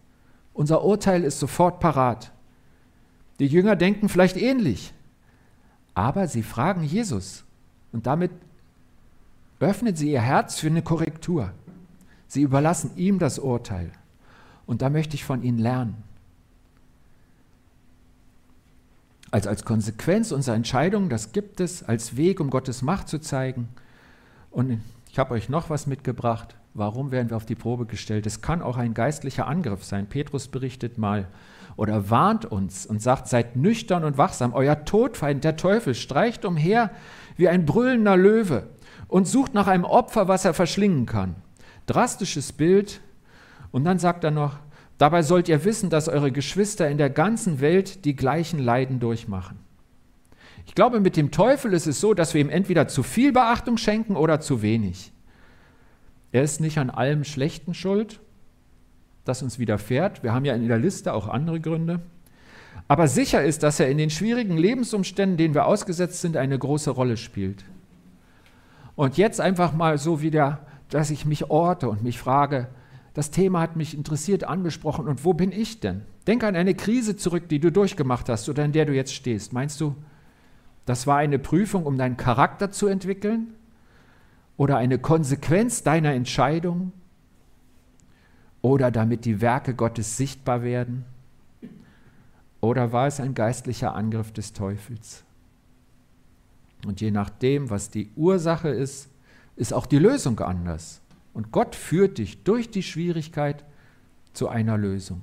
Unser 0.55 0.85
Urteil 0.85 1.25
ist 1.25 1.41
sofort 1.41 1.81
parat. 1.81 2.31
Die 3.41 3.49
Jünger 3.49 3.75
denken 3.75 4.09
vielleicht 4.09 4.37
ähnlich. 4.37 4.95
Aber 5.93 6.29
sie 6.29 6.45
fragen 6.45 6.85
Jesus 6.85 7.43
und 7.91 8.07
damit 8.07 8.31
öffnen 9.59 9.97
sie 9.97 10.13
ihr 10.13 10.21
Herz 10.21 10.61
für 10.61 10.69
eine 10.69 10.83
Korrektur. 10.83 11.53
Sie 12.29 12.43
überlassen 12.43 12.93
ihm 12.97 13.19
das 13.19 13.41
Urteil. 13.41 13.91
Und 14.67 14.83
da 14.83 14.89
möchte 14.89 15.17
ich 15.17 15.25
von 15.25 15.43
ihnen 15.43 15.59
lernen. 15.59 15.97
Also 19.33 19.49
als 19.49 19.65
Konsequenz 19.65 20.31
unserer 20.31 20.55
Entscheidung, 20.55 21.09
das 21.09 21.33
gibt 21.33 21.59
es 21.59 21.83
als 21.83 22.17
Weg, 22.17 22.39
um 22.39 22.51
Gottes 22.51 22.83
Macht 22.83 23.09
zu 23.09 23.19
zeigen. 23.19 23.69
Und 24.51 24.83
ich 25.11 25.19
habe 25.19 25.33
euch 25.33 25.49
noch 25.49 25.71
was 25.71 25.87
mitgebracht. 25.87 26.55
Warum 26.75 27.11
werden 27.11 27.31
wir 27.31 27.37
auf 27.39 27.47
die 27.47 27.55
Probe 27.55 27.87
gestellt? 27.87 28.27
Es 28.27 28.43
kann 28.43 28.63
auch 28.63 28.77
ein 28.77 28.95
geistlicher 28.95 29.47
Angriff 29.47 29.85
sein. 29.85 30.07
Petrus 30.07 30.49
berichtet 30.49 30.99
mal, 30.99 31.29
oder 31.77 32.11
warnt 32.11 32.45
uns 32.45 32.85
und 32.85 33.01
sagt, 33.01 33.29
seid 33.29 33.57
nüchtern 33.57 34.05
und 34.05 34.19
wachsam. 34.19 34.53
Euer 34.53 34.85
Todfeind, 34.85 35.45
der 35.45 35.57
Teufel, 35.57 35.95
streicht 35.95 36.45
umher 36.45 36.91
wie 37.37 37.49
ein 37.49 37.65
brüllender 37.65 38.17
Löwe 38.17 38.67
und 39.09 39.27
sucht 39.27 39.55
nach 39.55 39.67
einem 39.67 39.85
Opfer, 39.85 40.29
was 40.29 40.45
er 40.45 40.53
verschlingen 40.53 41.07
kann. 41.07 41.35
Drastisches 41.87 42.53
Bild. 42.53 43.01
Und 43.71 43.85
dann 43.85 43.99
sagt 43.99 44.25
er 44.25 44.31
noch, 44.31 44.59
dabei 45.03 45.23
sollt 45.23 45.49
ihr 45.49 45.65
wissen, 45.65 45.91
dass 45.91 46.09
eure 46.09 46.31
Geschwister 46.31 46.89
in 46.89 46.97
der 46.97 47.11
ganzen 47.11 47.61
Welt 47.61 48.05
die 48.05 48.15
gleichen 48.15 48.61
Leiden 48.61 49.01
durchmachen. 49.01 49.59
Ich 50.65 50.77
glaube, 50.77 51.01
mit 51.01 51.17
dem 51.17 51.33
Teufel 51.33 51.73
ist 51.73 51.89
es 51.89 52.01
so, 52.01 52.15
dass 52.15 52.35
wir 52.35 52.41
ihm 52.41 52.49
entweder 52.49 52.87
zu 52.87 53.03
viel 53.03 53.33
Beachtung 53.33 53.79
schenken 53.79 54.15
oder 54.15 54.39
zu 54.39 54.63
wenig. 54.63 55.11
Er 56.31 56.45
ist 56.45 56.61
nicht 56.61 56.79
an 56.79 56.89
allem 56.89 57.25
Schlechten 57.25 57.75
schuld, 57.75 58.21
das 59.25 59.43
uns 59.43 59.59
widerfährt. 59.59 60.23
Wir 60.23 60.33
haben 60.33 60.45
ja 60.45 60.55
in 60.55 60.69
der 60.69 60.79
Liste 60.79 61.13
auch 61.15 61.27
andere 61.27 61.59
Gründe. 61.59 62.01
Aber 62.87 63.09
sicher 63.09 63.43
ist, 63.43 63.65
dass 63.65 63.81
er 63.81 63.91
in 63.91 63.99
den 63.99 64.09
schwierigen 64.09 64.57
Lebensumständen, 64.57 65.37
denen 65.37 65.55
wir 65.55 65.67
ausgesetzt 65.67 66.21
sind, 66.21 66.37
eine 66.37 66.57
große 66.57 66.91
Rolle 66.91 67.17
spielt. 67.17 67.65
Und 68.95 69.17
jetzt 69.17 69.41
einfach 69.41 69.73
mal 69.73 69.99
so 69.99 70.23
wieder, 70.23 70.61
dass 70.91 71.11
ich 71.11 71.25
mich 71.25 71.51
orte 71.51 71.89
und 71.89 72.05
mich 72.05 72.21
frage, 72.21 72.69
das 73.15 73.31
Thema 73.31 73.61
hat 73.61 73.77
mich 73.77 73.95
interessiert, 73.95 74.45
angesprochen 74.45 75.07
und 75.07 75.25
wo 75.25 75.35
bin 75.35 75.53
ich 75.53 75.81
denn? 75.81 76.03
Denk 76.27 76.45
an 76.45 76.57
eine 76.57 76.75
Krise 76.75 77.17
zurück, 77.17 77.49
die 77.49 77.59
du 77.59 77.71
durchgemacht 77.71 78.29
hast 78.29 78.49
oder 78.49 78.65
in 78.65 78.73
der 78.73 78.87
du 78.87 78.95
jetzt 78.95 79.13
stehst. 79.13 79.53
Meinst 79.53 79.81
du, 79.81 79.95
das 80.87 81.07
war 81.07 81.19
eine 81.19 81.39
Prüfung, 81.39 81.85
um 81.85 81.99
deinen 81.99 82.17
Charakter 82.17 82.71
zu 82.71 82.87
entwickeln? 82.87 83.55
Oder 84.57 84.77
eine 84.77 84.99
Konsequenz 84.99 85.83
deiner 85.83 86.13
Entscheidung? 86.13 86.93
Oder 88.63 88.91
damit 88.91 89.25
die 89.25 89.41
Werke 89.41 89.75
Gottes 89.75 90.17
sichtbar 90.17 90.63
werden? 90.63 91.05
Oder 92.61 92.93
war 92.93 93.09
es 93.09 93.21
ein 93.21 93.35
geistlicher 93.35 93.95
Angriff 93.95 94.33
des 94.33 94.53
Teufels? 94.53 95.25
Und 96.87 97.01
je 97.01 97.11
nachdem, 97.11 97.71
was 97.71 97.91
die 97.91 98.11
Ursache 98.17 98.69
ist, 98.69 99.09
ist 99.57 99.75
auch 99.75 99.87
die 99.87 99.99
Lösung 99.99 100.39
anders. 100.41 101.02
Und 101.35 101.53
Gott 101.53 101.75
führt 101.75 102.19
dich 102.19 102.43
durch 102.43 102.71
die 102.71 102.83
Schwierigkeit 102.83 103.65
zu 104.33 104.49
einer 104.49 104.77
Lösung. 104.77 105.23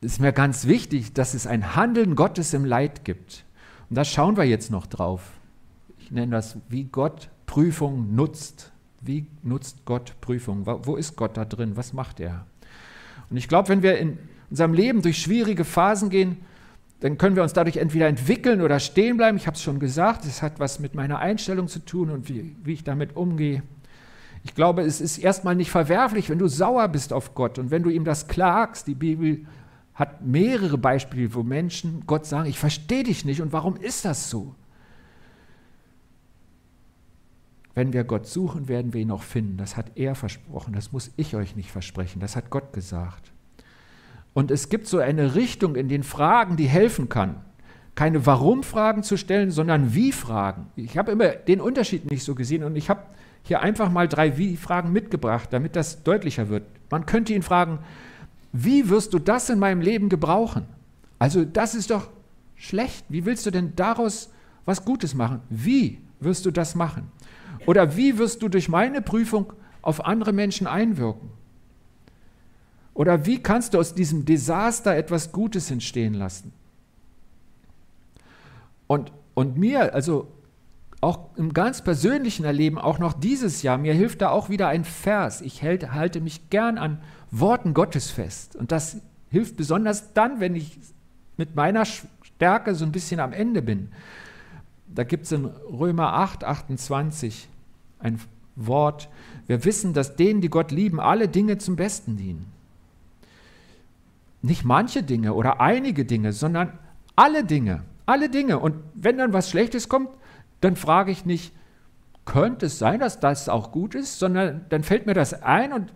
Es 0.00 0.14
ist 0.14 0.20
mir 0.20 0.32
ganz 0.32 0.66
wichtig, 0.66 1.12
dass 1.12 1.34
es 1.34 1.46
ein 1.46 1.76
Handeln 1.76 2.16
Gottes 2.16 2.54
im 2.54 2.64
Leid 2.64 3.04
gibt. 3.04 3.44
Und 3.88 3.96
da 3.96 4.04
schauen 4.04 4.36
wir 4.36 4.44
jetzt 4.44 4.70
noch 4.70 4.86
drauf. 4.86 5.32
Ich 5.98 6.10
nenne 6.10 6.32
das, 6.32 6.56
wie 6.68 6.84
Gott 6.84 7.28
Prüfung 7.46 8.14
nutzt. 8.14 8.72
Wie 9.00 9.26
nutzt 9.42 9.84
Gott 9.84 10.14
Prüfung? 10.20 10.66
Wo 10.66 10.96
ist 10.96 11.16
Gott 11.16 11.36
da 11.36 11.44
drin? 11.44 11.76
Was 11.76 11.92
macht 11.92 12.18
er? 12.18 12.46
Und 13.30 13.36
ich 13.36 13.48
glaube, 13.48 13.68
wenn 13.68 13.82
wir 13.82 13.98
in 13.98 14.18
unserem 14.50 14.74
Leben 14.74 15.02
durch 15.02 15.18
schwierige 15.18 15.64
Phasen 15.64 16.10
gehen, 16.10 16.38
dann 17.02 17.18
können 17.18 17.34
wir 17.34 17.42
uns 17.42 17.52
dadurch 17.52 17.78
entweder 17.78 18.06
entwickeln 18.06 18.60
oder 18.60 18.78
stehen 18.78 19.16
bleiben. 19.16 19.36
Ich 19.36 19.48
habe 19.48 19.56
es 19.56 19.62
schon 19.62 19.80
gesagt, 19.80 20.24
es 20.24 20.40
hat 20.40 20.60
was 20.60 20.78
mit 20.78 20.94
meiner 20.94 21.18
Einstellung 21.18 21.66
zu 21.66 21.80
tun 21.80 22.10
und 22.10 22.28
wie, 22.28 22.54
wie 22.62 22.74
ich 22.74 22.84
damit 22.84 23.16
umgehe. 23.16 23.64
Ich 24.44 24.54
glaube, 24.54 24.82
es 24.82 25.00
ist 25.00 25.18
erstmal 25.18 25.56
nicht 25.56 25.72
verwerflich, 25.72 26.30
wenn 26.30 26.38
du 26.38 26.46
sauer 26.46 26.86
bist 26.86 27.12
auf 27.12 27.34
Gott 27.34 27.58
und 27.58 27.72
wenn 27.72 27.82
du 27.82 27.90
ihm 27.90 28.04
das 28.04 28.28
klagst. 28.28 28.86
Die 28.86 28.94
Bibel 28.94 29.46
hat 29.94 30.24
mehrere 30.24 30.78
Beispiele, 30.78 31.34
wo 31.34 31.42
Menschen 31.42 32.04
Gott 32.06 32.24
sagen, 32.24 32.48
ich 32.48 32.60
verstehe 32.60 33.02
dich 33.02 33.24
nicht 33.24 33.42
und 33.42 33.52
warum 33.52 33.74
ist 33.74 34.04
das 34.04 34.30
so? 34.30 34.54
Wenn 37.74 37.92
wir 37.92 38.04
Gott 38.04 38.28
suchen, 38.28 38.68
werden 38.68 38.92
wir 38.92 39.00
ihn 39.00 39.10
auch 39.10 39.24
finden. 39.24 39.56
Das 39.56 39.76
hat 39.76 39.90
er 39.96 40.14
versprochen, 40.14 40.72
das 40.72 40.92
muss 40.92 41.10
ich 41.16 41.34
euch 41.34 41.56
nicht 41.56 41.72
versprechen, 41.72 42.20
das 42.20 42.36
hat 42.36 42.48
Gott 42.48 42.72
gesagt. 42.72 43.31
Und 44.34 44.50
es 44.50 44.68
gibt 44.68 44.86
so 44.86 44.98
eine 44.98 45.34
Richtung 45.34 45.76
in 45.76 45.88
den 45.88 46.02
Fragen, 46.02 46.56
die 46.56 46.66
helfen 46.66 47.08
kann. 47.08 47.36
Keine 47.94 48.24
Warum-Fragen 48.24 49.02
zu 49.02 49.16
stellen, 49.16 49.50
sondern 49.50 49.94
Wie-Fragen. 49.94 50.66
Ich 50.76 50.96
habe 50.96 51.12
immer 51.12 51.28
den 51.28 51.60
Unterschied 51.60 52.10
nicht 52.10 52.24
so 52.24 52.34
gesehen 52.34 52.64
und 52.64 52.76
ich 52.76 52.88
habe 52.88 53.02
hier 53.42 53.60
einfach 53.60 53.90
mal 53.90 54.08
drei 54.08 54.38
Wie-Fragen 54.38 54.92
mitgebracht, 54.92 55.48
damit 55.52 55.76
das 55.76 56.02
deutlicher 56.02 56.48
wird. 56.48 56.64
Man 56.90 57.04
könnte 57.04 57.34
ihn 57.34 57.42
fragen, 57.42 57.80
wie 58.52 58.88
wirst 58.88 59.12
du 59.12 59.18
das 59.18 59.50
in 59.50 59.58
meinem 59.58 59.80
Leben 59.80 60.08
gebrauchen? 60.08 60.64
Also 61.18 61.44
das 61.44 61.74
ist 61.74 61.90
doch 61.90 62.08
schlecht. 62.56 63.04
Wie 63.08 63.24
willst 63.24 63.44
du 63.46 63.50
denn 63.50 63.74
daraus 63.76 64.30
was 64.64 64.84
Gutes 64.84 65.14
machen? 65.14 65.40
Wie 65.50 65.98
wirst 66.20 66.46
du 66.46 66.50
das 66.50 66.74
machen? 66.74 67.10
Oder 67.66 67.96
wie 67.96 68.18
wirst 68.18 68.42
du 68.42 68.48
durch 68.48 68.68
meine 68.68 69.02
Prüfung 69.02 69.52
auf 69.82 70.04
andere 70.04 70.32
Menschen 70.32 70.66
einwirken? 70.66 71.30
Oder 72.94 73.24
wie 73.26 73.42
kannst 73.42 73.74
du 73.74 73.78
aus 73.78 73.94
diesem 73.94 74.24
Desaster 74.24 74.94
etwas 74.94 75.32
Gutes 75.32 75.70
entstehen 75.70 76.14
lassen? 76.14 76.52
Und, 78.86 79.12
und 79.34 79.56
mir, 79.56 79.94
also 79.94 80.28
auch 81.00 81.30
im 81.36 81.54
ganz 81.54 81.82
persönlichen 81.82 82.44
Erleben, 82.44 82.78
auch 82.78 82.98
noch 82.98 83.14
dieses 83.14 83.62
Jahr, 83.62 83.78
mir 83.78 83.94
hilft 83.94 84.20
da 84.20 84.28
auch 84.28 84.50
wieder 84.50 84.68
ein 84.68 84.84
Vers. 84.84 85.40
Ich 85.40 85.62
halte, 85.62 85.94
halte 85.94 86.20
mich 86.20 86.50
gern 86.50 86.78
an 86.78 87.00
Worten 87.30 87.74
Gottes 87.74 88.10
fest. 88.10 88.56
Und 88.56 88.70
das 88.70 88.98
hilft 89.30 89.56
besonders 89.56 90.12
dann, 90.12 90.38
wenn 90.40 90.54
ich 90.54 90.78
mit 91.38 91.56
meiner 91.56 91.86
Stärke 91.86 92.74
so 92.74 92.84
ein 92.84 92.92
bisschen 92.92 93.20
am 93.20 93.32
Ende 93.32 93.62
bin. 93.62 93.88
Da 94.86 95.04
gibt 95.04 95.24
es 95.24 95.32
in 95.32 95.46
Römer 95.46 96.12
8, 96.12 96.44
28 96.44 97.48
ein 97.98 98.20
Wort. 98.54 99.08
Wir 99.46 99.64
wissen, 99.64 99.94
dass 99.94 100.16
denen, 100.16 100.42
die 100.42 100.50
Gott 100.50 100.70
lieben, 100.70 101.00
alle 101.00 101.28
Dinge 101.28 101.56
zum 101.56 101.76
Besten 101.76 102.18
dienen 102.18 102.51
nicht 104.42 104.64
manche 104.64 105.02
Dinge 105.02 105.34
oder 105.34 105.60
einige 105.60 106.04
Dinge, 106.04 106.32
sondern 106.32 106.78
alle 107.16 107.44
Dinge, 107.44 107.84
alle 108.06 108.28
Dinge. 108.28 108.58
Und 108.58 108.76
wenn 108.94 109.18
dann 109.18 109.32
was 109.32 109.48
Schlechtes 109.48 109.88
kommt, 109.88 110.10
dann 110.60 110.76
frage 110.76 111.10
ich 111.10 111.24
nicht, 111.24 111.54
könnte 112.24 112.66
es 112.66 112.78
sein, 112.78 113.00
dass 113.00 113.20
das 113.20 113.48
auch 113.48 113.72
gut 113.72 113.94
ist, 113.94 114.18
sondern 114.18 114.66
dann 114.68 114.82
fällt 114.82 115.06
mir 115.06 115.14
das 115.14 115.42
ein 115.42 115.72
und 115.72 115.92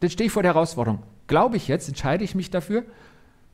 dann 0.00 0.10
stehe 0.10 0.26
ich 0.26 0.32
vor 0.32 0.42
der 0.42 0.54
Herausforderung. 0.54 1.02
Glaube 1.26 1.56
ich 1.56 1.68
jetzt, 1.68 1.88
entscheide 1.88 2.24
ich 2.24 2.34
mich 2.34 2.50
dafür, 2.50 2.84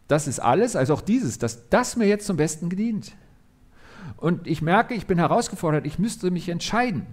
das 0.09 0.27
ist 0.27 0.41
alles, 0.41 0.75
also 0.75 0.95
auch 0.95 1.03
dieses, 1.03 1.39
dass 1.39 1.69
das 1.69 1.97
mir 1.97 2.07
jetzt 2.07 2.27
zum 2.27 2.37
Besten 2.37 2.69
gedient. 2.69 3.13
Und 4.17 4.47
ich 4.49 4.61
merke, 4.61 4.95
ich 4.95 5.07
bin 5.07 5.19
herausgefordert, 5.19 5.87
ich 5.87 6.01
müsste 6.01 6.33
mich 6.33 6.49
entscheiden. 6.49 7.07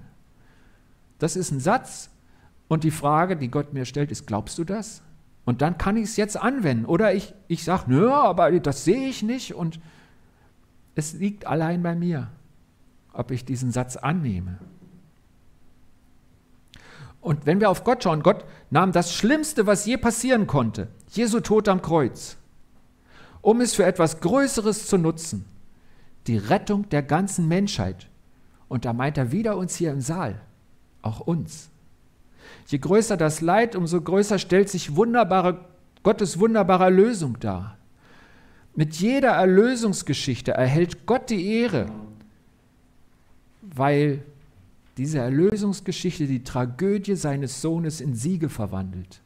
Das 1.19 1.35
ist 1.35 1.51
ein 1.51 1.59
Satz. 1.59 2.09
Und 2.67 2.83
die 2.83 2.91
Frage, 2.91 3.37
die 3.37 3.49
Gott 3.49 3.73
mir 3.73 3.85
stellt, 3.85 4.11
ist, 4.11 4.25
glaubst 4.25 4.57
du 4.57 4.63
das? 4.63 5.03
Und 5.47 5.61
dann 5.61 5.77
kann 5.77 5.95
ich 5.95 6.03
es 6.03 6.17
jetzt 6.17 6.35
anwenden. 6.35 6.83
Oder 6.83 7.13
ich, 7.13 7.33
ich 7.47 7.63
sage, 7.63 7.85
nö, 7.87 8.11
aber 8.11 8.51
das 8.59 8.83
sehe 8.83 9.07
ich 9.07 9.23
nicht 9.23 9.55
und 9.55 9.79
es 10.93 11.13
liegt 11.13 11.47
allein 11.47 11.81
bei 11.81 11.95
mir, 11.95 12.27
ob 13.13 13.31
ich 13.31 13.45
diesen 13.45 13.71
Satz 13.71 13.95
annehme. 13.95 14.59
Und 17.21 17.45
wenn 17.45 17.61
wir 17.61 17.69
auf 17.69 17.85
Gott 17.85 18.03
schauen, 18.03 18.23
Gott 18.23 18.43
nahm 18.71 18.91
das 18.91 19.13
Schlimmste, 19.13 19.65
was 19.65 19.85
je 19.85 19.95
passieren 19.95 20.47
konnte, 20.47 20.89
Jesu 21.11 21.39
Tod 21.39 21.69
am 21.69 21.81
Kreuz, 21.81 22.35
um 23.39 23.61
es 23.61 23.73
für 23.73 23.85
etwas 23.85 24.19
Größeres 24.19 24.87
zu 24.87 24.97
nutzen, 24.97 25.45
die 26.27 26.37
Rettung 26.37 26.89
der 26.89 27.03
ganzen 27.03 27.47
Menschheit. 27.47 28.09
Und 28.67 28.83
da 28.83 28.91
meint 28.91 29.17
er 29.17 29.31
wieder 29.31 29.55
uns 29.55 29.77
hier 29.77 29.93
im 29.93 30.01
Saal, 30.01 30.41
auch 31.01 31.21
uns. 31.21 31.69
Je 32.67 32.79
größer 32.79 33.15
das 33.15 33.41
Leid, 33.41 33.75
umso 33.75 34.01
größer 34.01 34.39
stellt 34.39 34.69
sich 34.69 34.95
wunderbare, 34.95 35.65
Gottes 36.03 36.39
wunderbare 36.39 36.85
Erlösung 36.85 37.39
dar. 37.39 37.77
Mit 38.75 38.95
jeder 38.95 39.31
Erlösungsgeschichte 39.31 40.51
erhält 40.51 41.05
Gott 41.05 41.29
die 41.29 41.47
Ehre, 41.47 41.87
weil 43.61 44.23
diese 44.97 45.19
Erlösungsgeschichte 45.19 46.27
die 46.27 46.43
Tragödie 46.43 47.15
seines 47.15 47.61
Sohnes 47.61 48.01
in 48.01 48.13
Siege 48.13 48.49
verwandelt. 48.49 49.21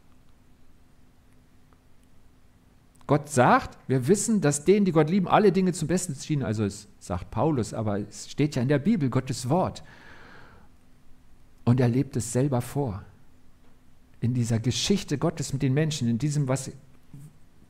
Gott 3.07 3.27
sagt, 3.29 3.77
wir 3.89 4.07
wissen, 4.07 4.39
dass 4.39 4.63
denen, 4.63 4.85
die 4.85 4.93
Gott 4.93 5.09
lieben, 5.09 5.27
alle 5.27 5.51
Dinge 5.51 5.73
zum 5.73 5.87
Besten 5.89 6.15
schienen. 6.15 6.43
Also 6.43 6.63
es 6.63 6.87
sagt 6.99 7.29
Paulus, 7.31 7.73
aber 7.73 7.99
es 7.99 8.29
steht 8.29 8.55
ja 8.55 8.61
in 8.61 8.69
der 8.69 8.79
Bibel, 8.79 9.09
Gottes 9.09 9.49
Wort. 9.49 9.83
Und 11.65 11.81
er 11.81 11.89
lebt 11.89 12.15
es 12.15 12.31
selber 12.31 12.61
vor 12.61 13.03
in 14.21 14.33
dieser 14.33 14.59
Geschichte 14.59 15.17
Gottes 15.17 15.51
mit 15.51 15.61
den 15.61 15.73
Menschen, 15.73 16.07
in 16.07 16.19
diesem, 16.19 16.47
was 16.47 16.71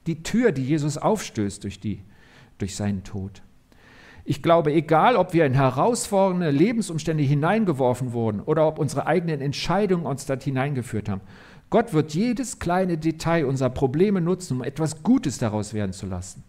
die 0.05 0.21
Tür, 0.21 0.51
die 0.51 0.65
Jesus 0.65 0.97
aufstößt 0.97 1.63
durch, 1.63 1.79
die, 1.79 2.01
durch 2.57 2.75
seinen 2.75 3.03
Tod. 3.03 3.41
Ich 4.23 4.43
glaube, 4.43 4.71
egal 4.73 5.15
ob 5.15 5.33
wir 5.33 5.45
in 5.45 5.53
herausfordernde 5.53 6.51
Lebensumstände 6.51 7.23
hineingeworfen 7.23 8.13
wurden 8.13 8.39
oder 8.41 8.67
ob 8.67 8.77
unsere 8.77 9.07
eigenen 9.07 9.41
Entscheidungen 9.41 10.05
uns 10.05 10.25
dort 10.25 10.43
hineingeführt 10.43 11.09
haben, 11.09 11.21
Gott 11.71 11.93
wird 11.93 12.13
jedes 12.13 12.59
kleine 12.59 12.97
Detail 12.97 13.45
unserer 13.45 13.69
Probleme 13.69 14.19
nutzen, 14.19 14.57
um 14.57 14.63
etwas 14.63 15.03
Gutes 15.03 15.37
daraus 15.37 15.73
werden 15.73 15.93
zu 15.93 16.05
lassen. 16.05 16.43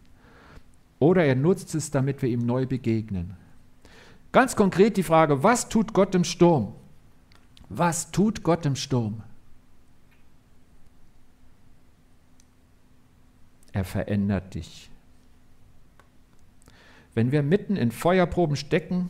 Oder 0.99 1.25
er 1.25 1.37
nutzt 1.37 1.75
es, 1.75 1.91
damit 1.91 2.23
wir 2.23 2.29
ihm 2.29 2.45
neu 2.45 2.67
begegnen. 2.67 3.37
Ganz 4.33 4.57
konkret 4.57 4.97
die 4.97 5.03
Frage, 5.03 5.43
was 5.43 5.69
tut 5.69 5.93
Gott 5.93 6.15
im 6.15 6.25
Sturm? 6.25 6.75
Was 7.69 8.11
tut 8.11 8.43
Gott 8.43 8.67
im 8.67 8.77
Sturm? 8.77 9.23
Er 13.73 13.85
verändert 13.85 14.55
dich. 14.55 14.91
Wenn 17.15 17.33
wir 17.33 17.43
mitten 17.43 17.77
in 17.77 17.91
Feuerproben 17.91 18.57
stecken, 18.57 19.09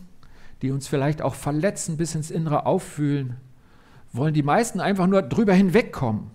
die 0.61 0.71
uns 0.71 0.89
vielleicht 0.89 1.23
auch 1.23 1.35
verletzen, 1.35 1.97
bis 1.97 2.15
ins 2.15 2.31
Innere 2.31 2.67
auffühlen, 2.67 3.37
wollen 4.13 4.35
die 4.35 4.43
meisten 4.43 4.81
einfach 4.81 5.07
nur 5.07 5.23
drüber 5.23 5.55
hinwegkommen. 5.55 6.31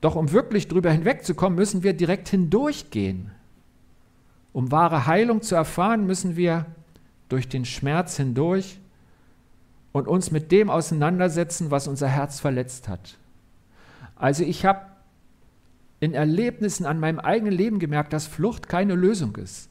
Doch 0.00 0.14
um 0.14 0.30
wirklich 0.30 0.68
drüber 0.68 0.92
hinwegzukommen, 0.92 1.58
müssen 1.58 1.82
wir 1.82 1.92
direkt 1.92 2.28
hindurchgehen. 2.28 3.30
Um 4.52 4.70
wahre 4.70 5.06
Heilung 5.06 5.42
zu 5.42 5.54
erfahren, 5.54 6.06
müssen 6.06 6.36
wir 6.36 6.66
durch 7.28 7.48
den 7.48 7.64
Schmerz 7.64 8.16
hindurch 8.16 8.78
und 9.92 10.06
uns 10.06 10.30
mit 10.30 10.52
dem 10.52 10.70
auseinandersetzen, 10.70 11.70
was 11.70 11.88
unser 11.88 12.08
Herz 12.08 12.40
verletzt 12.40 12.88
hat. 12.88 13.16
Also 14.14 14.44
ich 14.44 14.64
habe 14.64 14.80
in 16.00 16.14
Erlebnissen 16.14 16.86
an 16.86 17.00
meinem 17.00 17.18
eigenen 17.18 17.52
Leben 17.52 17.78
gemerkt, 17.78 18.12
dass 18.12 18.26
Flucht 18.26 18.68
keine 18.68 18.94
Lösung 18.94 19.36
ist. 19.36 19.68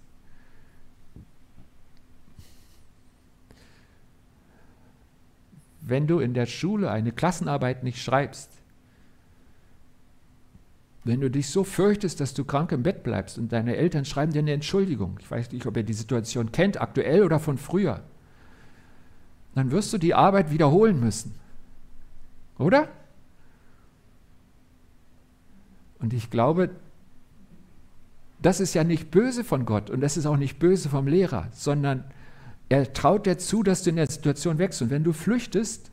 Wenn 5.82 6.06
du 6.06 6.20
in 6.20 6.34
der 6.34 6.48
Schule 6.48 6.92
eine 6.92 7.14
Klassenarbeit 7.14 7.84
nicht 7.84 8.04
schreibst, 8.04 8.52
wenn 11.06 11.22
du 11.22 11.32
dich 11.32 11.50
so 11.50 11.64
fürchtest, 11.64 12.20
dass 12.20 12.34
du 12.34 12.44
krank 12.44 12.74
im 12.74 12.84
Bett 12.84 13.04
bleibst 13.04 13.38
und 13.38 13.54
deine 13.54 13.78
Eltern 13.78 14.04
schreiben 14.04 14.34
dir 14.34 14.40
eine 14.40 14.52
Entschuldigung, 14.52 15.18
ich 15.22 15.32
weiß 15.32 15.54
nicht, 15.54 15.66
ob 15.66 15.78
ihr 15.78 15.84
die 15.84 15.94
Situation 15.94 16.52
kennt, 16.52 16.82
aktuell 16.82 17.24
oder 17.24 17.40
von 17.40 17.58
früher, 17.58 18.04
dann 19.56 19.72
wirst 19.72 19.94
du 19.94 19.98
die 19.98 20.14
Arbeit 20.14 20.52
wiederholen 20.52 21.00
müssen. 21.00 21.34
Oder? 22.60 22.90
Und 26.00 26.14
ich 26.14 26.30
glaube, 26.30 26.70
das 28.42 28.60
ist 28.60 28.74
ja 28.74 28.84
nicht 28.84 29.10
böse 29.10 29.44
von 29.44 29.66
Gott 29.66 29.90
und 29.90 30.02
das 30.02 30.18
ist 30.18 30.26
auch 30.26 30.38
nicht 30.38 30.60
böse 30.60 30.90
vom 30.90 31.08
Lehrer, 31.08 31.48
sondern 31.54 32.04
er 32.70 32.94
traut 32.94 33.26
dir 33.26 33.38
zu, 33.38 33.64
dass 33.64 33.84
du 33.84 33.90
in 33.90 33.96
der 33.96 34.10
Situation 34.10 34.58
wächst. 34.58 34.82
Und 34.82 34.90
wenn 34.90 35.04
du 35.04 35.14
flüchtest, 35.14 35.90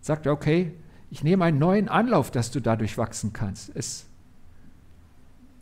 sagt 0.00 0.26
er, 0.26 0.32
okay, 0.32 0.72
ich 1.10 1.24
nehme 1.24 1.44
einen 1.44 1.58
neuen 1.58 1.88
Anlauf, 1.88 2.30
dass 2.30 2.50
du 2.50 2.60
dadurch 2.60 2.98
wachsen 2.98 3.32
kannst. 3.32 3.74
Es, 3.74 4.06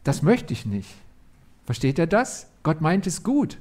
das 0.05 0.23
möchte 0.23 0.53
ich 0.53 0.67
nicht. 0.67 0.93
Versteht 1.65 1.99
er 1.99 2.07
das? 2.07 2.49
Gott 2.63 2.81
meint 2.81 3.07
es 3.07 3.23
gut. 3.23 3.59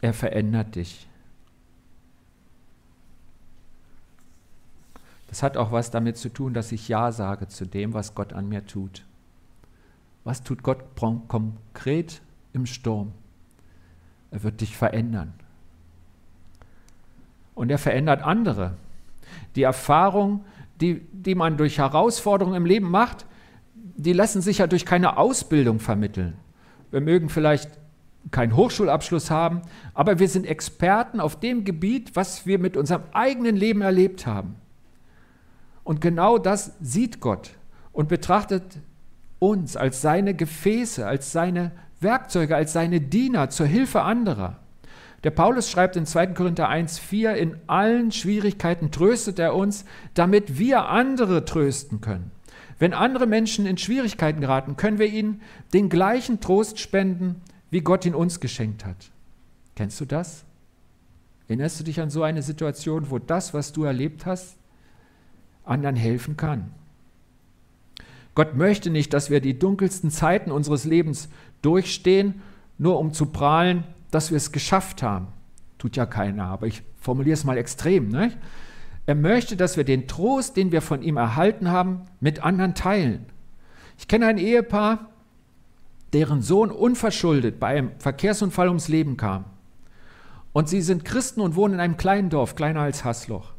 Er 0.00 0.12
verändert 0.12 0.76
dich. 0.76 1.08
Das 5.34 5.42
hat 5.42 5.56
auch 5.56 5.72
was 5.72 5.90
damit 5.90 6.16
zu 6.16 6.28
tun, 6.28 6.54
dass 6.54 6.70
ich 6.70 6.86
Ja 6.86 7.10
sage 7.10 7.48
zu 7.48 7.66
dem, 7.66 7.92
was 7.92 8.14
Gott 8.14 8.32
an 8.32 8.48
mir 8.48 8.66
tut. 8.66 9.04
Was 10.22 10.44
tut 10.44 10.62
Gott 10.62 10.78
konkret 11.26 12.22
im 12.52 12.66
Sturm? 12.66 13.10
Er 14.30 14.44
wird 14.44 14.60
dich 14.60 14.76
verändern. 14.76 15.34
Und 17.56 17.72
er 17.72 17.78
verändert 17.78 18.22
andere. 18.22 18.76
Die 19.56 19.64
Erfahrung, 19.64 20.44
die, 20.80 21.00
die 21.10 21.34
man 21.34 21.56
durch 21.56 21.78
Herausforderungen 21.78 22.54
im 22.54 22.66
Leben 22.66 22.88
macht, 22.88 23.26
die 23.74 24.12
lassen 24.12 24.40
sich 24.40 24.58
ja 24.58 24.68
durch 24.68 24.86
keine 24.86 25.16
Ausbildung 25.16 25.80
vermitteln. 25.80 26.36
Wir 26.92 27.00
mögen 27.00 27.28
vielleicht 27.28 27.72
keinen 28.30 28.54
Hochschulabschluss 28.54 29.32
haben, 29.32 29.62
aber 29.94 30.20
wir 30.20 30.28
sind 30.28 30.46
Experten 30.46 31.18
auf 31.18 31.40
dem 31.40 31.64
Gebiet, 31.64 32.14
was 32.14 32.46
wir 32.46 32.60
mit 32.60 32.76
unserem 32.76 33.02
eigenen 33.12 33.56
Leben 33.56 33.80
erlebt 33.80 34.28
haben. 34.28 34.60
Und 35.84 36.00
genau 36.00 36.38
das 36.38 36.72
sieht 36.80 37.20
Gott 37.20 37.50
und 37.92 38.08
betrachtet 38.08 38.64
uns 39.38 39.76
als 39.76 40.00
seine 40.00 40.34
Gefäße, 40.34 41.06
als 41.06 41.30
seine 41.30 41.72
Werkzeuge, 42.00 42.56
als 42.56 42.72
seine 42.72 43.00
Diener 43.00 43.50
zur 43.50 43.66
Hilfe 43.66 44.02
anderer. 44.02 44.58
Der 45.22 45.30
Paulus 45.30 45.70
schreibt 45.70 45.96
in 45.96 46.06
2. 46.06 46.28
Korinther 46.28 46.70
1,4: 46.70 47.32
In 47.32 47.56
allen 47.66 48.12
Schwierigkeiten 48.12 48.90
tröstet 48.90 49.38
er 49.38 49.54
uns, 49.54 49.84
damit 50.14 50.58
wir 50.58 50.88
andere 50.88 51.44
trösten 51.44 52.00
können. 52.00 52.30
Wenn 52.78 52.92
andere 52.92 53.26
Menschen 53.26 53.66
in 53.66 53.78
Schwierigkeiten 53.78 54.40
geraten, 54.40 54.76
können 54.76 54.98
wir 54.98 55.06
ihnen 55.06 55.40
den 55.72 55.88
gleichen 55.88 56.40
Trost 56.40 56.78
spenden, 56.78 57.40
wie 57.70 57.80
Gott 57.80 58.04
ihn 58.04 58.14
uns 58.14 58.40
geschenkt 58.40 58.84
hat. 58.84 59.10
Kennst 59.76 60.00
du 60.00 60.04
das? 60.04 60.44
Erinnerst 61.48 61.80
du 61.80 61.84
dich 61.84 62.00
an 62.00 62.10
so 62.10 62.22
eine 62.22 62.42
Situation, 62.42 63.10
wo 63.10 63.18
das, 63.18 63.54
was 63.54 63.72
du 63.72 63.84
erlebt 63.84 64.26
hast, 64.26 64.56
anderen 65.64 65.96
helfen 65.96 66.36
kann. 66.36 66.70
Gott 68.34 68.56
möchte 68.56 68.90
nicht, 68.90 69.12
dass 69.12 69.30
wir 69.30 69.40
die 69.40 69.58
dunkelsten 69.58 70.10
Zeiten 70.10 70.50
unseres 70.50 70.84
Lebens 70.84 71.28
durchstehen, 71.62 72.42
nur 72.78 72.98
um 72.98 73.12
zu 73.12 73.26
prahlen, 73.26 73.84
dass 74.10 74.30
wir 74.30 74.36
es 74.36 74.52
geschafft 74.52 75.02
haben. 75.02 75.28
Tut 75.78 75.96
ja 75.96 76.06
keiner, 76.06 76.46
aber 76.46 76.66
ich 76.66 76.82
formuliere 76.98 77.34
es 77.34 77.44
mal 77.44 77.56
extrem. 77.56 78.08
Ne? 78.08 78.32
Er 79.06 79.14
möchte, 79.14 79.56
dass 79.56 79.76
wir 79.76 79.84
den 79.84 80.08
Trost, 80.08 80.56
den 80.56 80.72
wir 80.72 80.82
von 80.82 81.02
ihm 81.02 81.16
erhalten 81.16 81.70
haben, 81.70 82.02
mit 82.20 82.42
anderen 82.42 82.74
teilen. 82.74 83.26
Ich 83.98 84.08
kenne 84.08 84.26
ein 84.26 84.38
Ehepaar, 84.38 85.10
deren 86.12 86.42
Sohn 86.42 86.70
unverschuldet 86.70 87.60
bei 87.60 87.68
einem 87.68 87.92
Verkehrsunfall 87.98 88.68
ums 88.68 88.88
Leben 88.88 89.16
kam. 89.16 89.44
Und 90.52 90.68
sie 90.68 90.82
sind 90.82 91.04
Christen 91.04 91.40
und 91.40 91.54
wohnen 91.56 91.74
in 91.74 91.80
einem 91.80 91.96
kleinen 91.96 92.30
Dorf, 92.30 92.54
kleiner 92.56 92.80
als 92.80 93.04
Hasloch 93.04 93.53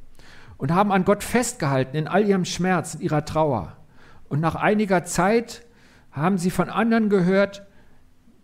und 0.58 0.74
haben 0.74 0.91
an 0.91 1.06
Gott 1.06 1.24
festgehalten 1.24 1.96
in 1.96 2.08
all 2.08 2.26
ihrem 2.26 2.46
Schmerz, 2.46 2.96
in 2.96 3.02
ihrer 3.02 3.26
Trauer. 3.26 3.78
Und 4.30 4.39
nach 4.39 4.56
einiger 4.56 5.04
Zeit 5.04 5.65
haben 6.12 6.38
sie 6.38 6.50
von 6.50 6.70
anderen 6.70 7.10
gehört, 7.10 7.65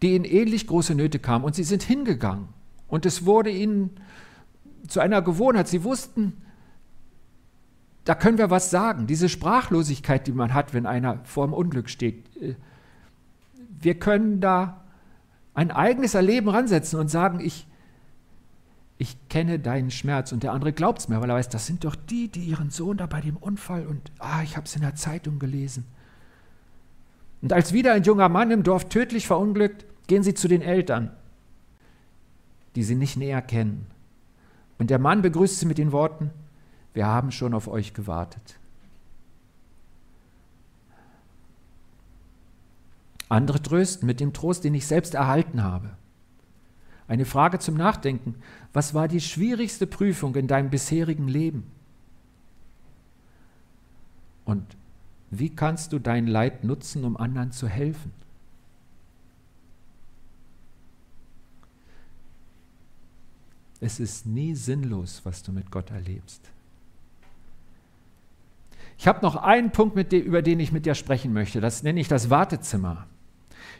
die 0.01 0.15
in 0.15 0.25
ähnlich 0.25 0.67
große 0.67 0.95
Nöte 0.95 1.19
kamen. 1.19 1.45
Und 1.45 1.55
sie 1.55 1.63
sind 1.63 1.83
hingegangen. 1.83 2.49
Und 2.87 3.05
es 3.05 3.25
wurde 3.25 3.49
ihnen 3.49 3.91
zu 4.87 4.99
einer 4.99 5.21
Gewohnheit. 5.21 5.67
Sie 5.67 5.83
wussten, 5.83 6.33
da 8.03 8.15
können 8.15 8.37
wir 8.37 8.49
was 8.49 8.71
sagen. 8.71 9.07
Diese 9.07 9.29
Sprachlosigkeit, 9.29 10.27
die 10.27 10.31
man 10.31 10.53
hat, 10.53 10.73
wenn 10.73 10.85
einer 10.85 11.19
vor 11.23 11.45
dem 11.45 11.53
Unglück 11.53 11.89
steht. 11.89 12.35
Äh, 12.35 12.55
wir 13.79 13.97
können 13.99 14.41
da 14.41 14.83
ein 15.53 15.71
eigenes 15.71 16.13
Erleben 16.13 16.49
ransetzen 16.49 16.99
und 16.99 17.09
sagen, 17.09 17.39
ich, 17.39 17.67
ich 19.01 19.17
kenne 19.29 19.57
deinen 19.57 19.89
Schmerz. 19.89 20.31
Und 20.31 20.43
der 20.43 20.51
andere 20.51 20.73
glaubt 20.73 20.99
es 20.99 21.09
mir, 21.09 21.19
weil 21.19 21.29
er 21.31 21.35
weiß, 21.35 21.49
das 21.49 21.65
sind 21.65 21.85
doch 21.85 21.95
die, 21.95 22.27
die 22.27 22.41
ihren 22.41 22.69
Sohn 22.69 22.97
da 22.97 23.07
bei 23.07 23.19
dem 23.19 23.35
Unfall 23.35 23.87
und, 23.87 24.11
ah, 24.19 24.43
ich 24.43 24.55
habe 24.55 24.67
es 24.67 24.75
in 24.75 24.83
der 24.83 24.93
Zeitung 24.93 25.39
gelesen. 25.39 25.85
Und 27.41 27.51
als 27.51 27.73
wieder 27.73 27.93
ein 27.93 28.03
junger 28.03 28.29
Mann 28.29 28.51
im 28.51 28.61
Dorf 28.61 28.89
tödlich 28.89 29.25
verunglückt, 29.25 29.87
gehen 30.05 30.21
sie 30.21 30.35
zu 30.35 30.47
den 30.47 30.61
Eltern, 30.61 31.09
die 32.75 32.83
sie 32.83 32.93
nicht 32.93 33.17
näher 33.17 33.41
kennen. 33.41 33.87
Und 34.77 34.91
der 34.91 34.99
Mann 34.99 35.23
begrüßt 35.23 35.59
sie 35.59 35.65
mit 35.65 35.79
den 35.79 35.91
Worten, 35.91 36.29
wir 36.93 37.07
haben 37.07 37.31
schon 37.31 37.55
auf 37.55 37.67
euch 37.67 37.95
gewartet. 37.95 38.59
Andere 43.29 43.63
trösten 43.63 44.05
mit 44.05 44.19
dem 44.19 44.31
Trost, 44.31 44.63
den 44.63 44.75
ich 44.75 44.85
selbst 44.85 45.15
erhalten 45.15 45.63
habe. 45.63 45.97
Eine 47.11 47.25
Frage 47.25 47.59
zum 47.59 47.75
Nachdenken. 47.75 48.35
Was 48.71 48.93
war 48.93 49.09
die 49.09 49.19
schwierigste 49.19 49.85
Prüfung 49.85 50.33
in 50.35 50.47
deinem 50.47 50.69
bisherigen 50.69 51.27
Leben? 51.27 51.69
Und 54.45 54.63
wie 55.29 55.49
kannst 55.49 55.91
du 55.91 55.99
dein 55.99 56.25
Leid 56.25 56.63
nutzen, 56.63 57.03
um 57.03 57.17
anderen 57.17 57.51
zu 57.51 57.67
helfen? 57.67 58.13
Es 63.81 63.99
ist 63.99 64.25
nie 64.25 64.55
sinnlos, 64.55 65.19
was 65.25 65.43
du 65.43 65.51
mit 65.51 65.69
Gott 65.69 65.91
erlebst. 65.91 66.49
Ich 68.97 69.05
habe 69.05 69.19
noch 69.21 69.35
einen 69.35 69.71
Punkt, 69.71 70.13
dir, 70.13 70.23
über 70.23 70.41
den 70.41 70.61
ich 70.61 70.71
mit 70.71 70.85
dir 70.85 70.95
sprechen 70.95 71.33
möchte. 71.33 71.59
Das 71.59 71.83
nenne 71.83 71.99
ich 71.99 72.07
das 72.07 72.29
Wartezimmer. 72.29 73.05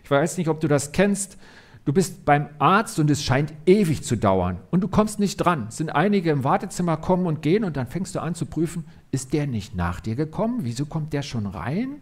Ich 0.04 0.12
weiß 0.12 0.38
nicht, 0.38 0.50
ob 0.50 0.60
du 0.60 0.68
das 0.68 0.92
kennst. 0.92 1.38
Du 1.84 1.94
bist 1.94 2.26
beim 2.26 2.50
Arzt 2.60 3.00
und 3.00 3.10
es 3.10 3.24
scheint 3.24 3.54
ewig 3.66 4.04
zu 4.04 4.16
dauern 4.16 4.60
und 4.70 4.82
du 4.82 4.88
kommst 4.88 5.20
nicht 5.20 5.38
dran. 5.38 5.66
Es 5.70 5.78
sind 5.78 5.90
einige 5.90 6.30
im 6.30 6.44
Wartezimmer 6.44 6.98
kommen 6.98 7.26
und 7.26 7.42
gehen 7.42 7.64
und 7.64 7.76
dann 7.76 7.88
fängst 7.88 8.14
du 8.14 8.20
an 8.20 8.36
zu 8.36 8.46
prüfen, 8.46 8.86
ist 9.10 9.34
der 9.34 9.48
nicht 9.48 9.76
nach 9.76 10.00
dir 10.00 10.16
gekommen? 10.16 10.60
Wieso 10.62 10.86
kommt 10.86 11.12
der 11.12 11.24
schon 11.24 11.48
rein? 11.48 11.96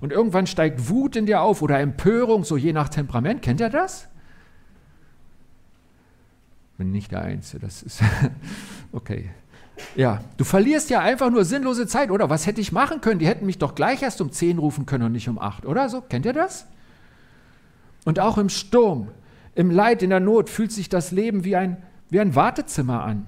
Und 0.00 0.10
irgendwann 0.10 0.48
steigt 0.48 0.88
Wut 0.88 1.14
in 1.14 1.26
dir 1.26 1.42
auf 1.42 1.62
oder 1.62 1.78
Empörung, 1.78 2.42
so 2.42 2.56
je 2.56 2.72
nach 2.72 2.88
Temperament. 2.88 3.40
Kennt 3.40 3.60
ihr 3.60 3.70
das? 3.70 4.08
Bin 6.76 6.90
nicht 6.90 7.12
der 7.12 7.22
Einzige, 7.22 7.64
das 7.64 7.84
ist 7.84 8.02
okay. 8.92 9.30
Ja, 9.94 10.22
du 10.36 10.44
verlierst 10.44 10.90
ja 10.90 11.00
einfach 11.00 11.30
nur 11.30 11.44
sinnlose 11.44 11.86
Zeit, 11.86 12.10
oder? 12.10 12.30
Was 12.30 12.46
hätte 12.46 12.60
ich 12.60 12.72
machen 12.72 13.00
können? 13.00 13.20
Die 13.20 13.28
hätten 13.28 13.46
mich 13.46 13.58
doch 13.58 13.76
gleich 13.76 14.02
erst 14.02 14.20
um 14.20 14.32
10 14.32 14.58
rufen 14.58 14.86
können 14.86 15.04
und 15.04 15.12
nicht 15.12 15.28
um 15.28 15.38
8, 15.38 15.66
oder 15.66 15.88
so? 15.88 16.00
Kennt 16.00 16.26
ihr 16.26 16.32
das? 16.32 16.66
Und 18.04 18.20
auch 18.20 18.38
im 18.38 18.48
Sturm, 18.48 19.08
im 19.54 19.70
Leid, 19.70 20.02
in 20.02 20.10
der 20.10 20.20
Not 20.20 20.50
fühlt 20.50 20.72
sich 20.72 20.88
das 20.88 21.10
Leben 21.10 21.44
wie 21.44 21.56
ein, 21.56 21.82
wie 22.10 22.20
ein 22.20 22.34
Wartezimmer 22.34 23.02
an. 23.02 23.26